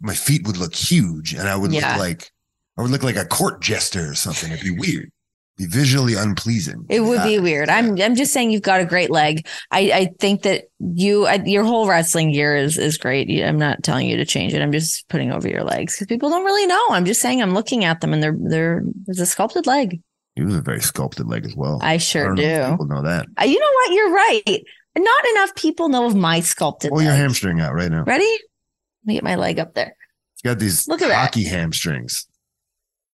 [0.00, 1.90] My feet would look huge, and I would Yeah.
[1.92, 2.32] look like
[2.78, 4.52] I would look like a court jester or something.
[4.52, 5.10] It'd be weird,
[5.56, 6.84] be visually unpleasing.
[6.90, 7.40] It would be Yeah.
[7.40, 7.68] weird.
[7.70, 9.46] I'm I'm just saying you've got a great leg.
[9.70, 13.30] I I think that you I, your whole wrestling gear is is great.
[13.42, 14.60] I'm not telling you to change it.
[14.62, 16.86] I'm just putting over your legs because people don't really know.
[16.90, 20.00] I'm just saying I'm looking at them and they're they're there's a sculpted leg.
[20.34, 21.78] He was a very sculpted leg as well.
[21.82, 22.70] I sure don't know if.
[22.72, 23.26] People know that.
[23.40, 23.92] Uh, you know what?
[23.94, 24.62] You're right.
[24.98, 27.20] Not enough people know of my sculpted Pull your leg.
[27.20, 28.04] hamstring out right now.
[28.04, 28.24] Ready?
[28.24, 29.94] Let me get my leg up there.
[30.34, 31.14] It's got these Look at that.
[31.16, 32.26] hockey hamstrings.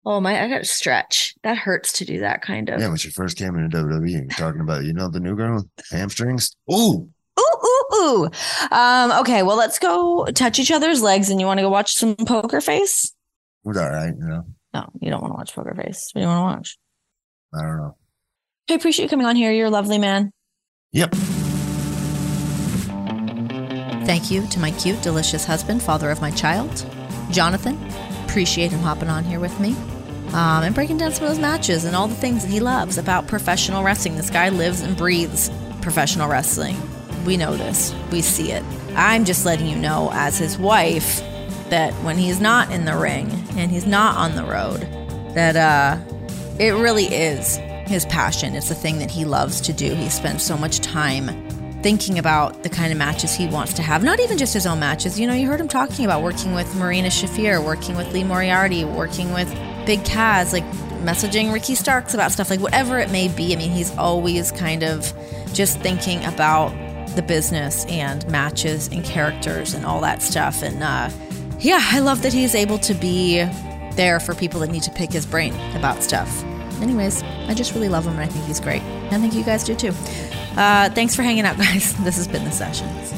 [0.05, 0.43] Oh my!
[0.43, 1.35] I got to stretch.
[1.43, 2.81] That hurts to do that kind of.
[2.81, 5.65] Yeah, when she first came into WWE, you're talking about you know the new girl
[5.91, 6.57] hamstrings.
[6.73, 8.31] Ooh, Ooh, ooh, ooh.
[8.71, 11.31] Um, okay, well, let's go touch each other's legs.
[11.31, 13.13] And you want to go watch some Poker Face?
[13.65, 14.15] it was all right.
[14.17, 14.45] You know,
[14.75, 16.11] No, you don't want to watch Poker Face.
[16.13, 16.79] What do you want to watch?
[17.55, 17.97] I don't know.
[18.71, 19.53] I appreciate you coming on here.
[19.53, 20.33] You're a lovely man.
[20.93, 21.15] Yep.
[24.07, 26.85] Thank you to my cute, delicious husband, father of my child,
[27.31, 27.79] Jonathan.
[28.31, 29.75] Appreciate him hopping on here with me
[30.33, 32.97] um, and breaking down some of those matches and all the things that he loves
[32.97, 34.17] about professional wrestling.
[34.17, 35.51] This guy lives and breathes
[35.83, 36.77] professional wrestling.
[37.25, 38.63] We know this, we see it.
[38.95, 41.21] I'm just letting you know, as his wife,
[41.71, 44.83] that when he's not in the ring and he's not on the road,
[45.35, 45.99] that uh,
[46.61, 47.57] it really is
[47.87, 48.55] his passion.
[48.55, 49.93] It's the thing that he loves to do.
[49.93, 51.50] He spends so much time
[51.83, 54.03] thinking about the kind of matches he wants to have.
[54.03, 55.19] Not even just his own matches.
[55.19, 58.85] You know, you heard him talking about working with Marina Shafir, working with Lee Moriarty,
[58.85, 59.49] working with
[59.87, 60.65] Big Kaz, like
[61.01, 63.55] messaging Ricky Starks about stuff, like whatever it may be.
[63.55, 65.13] I mean, he's always kind of
[65.53, 66.71] just thinking about
[67.17, 70.63] the business and matches and characters and all that stuff.
[70.63, 71.11] And uh,
[71.59, 73.39] yeah, I love that he's able to be
[73.95, 76.45] there for people that need to pick his brain about stuff.
[76.81, 78.83] Anyways, I just really love him and I think he's great.
[79.11, 79.93] I think you guys do too.
[80.57, 81.95] Uh, thanks for hanging out, guys.
[82.05, 83.13] This has been The Sessions.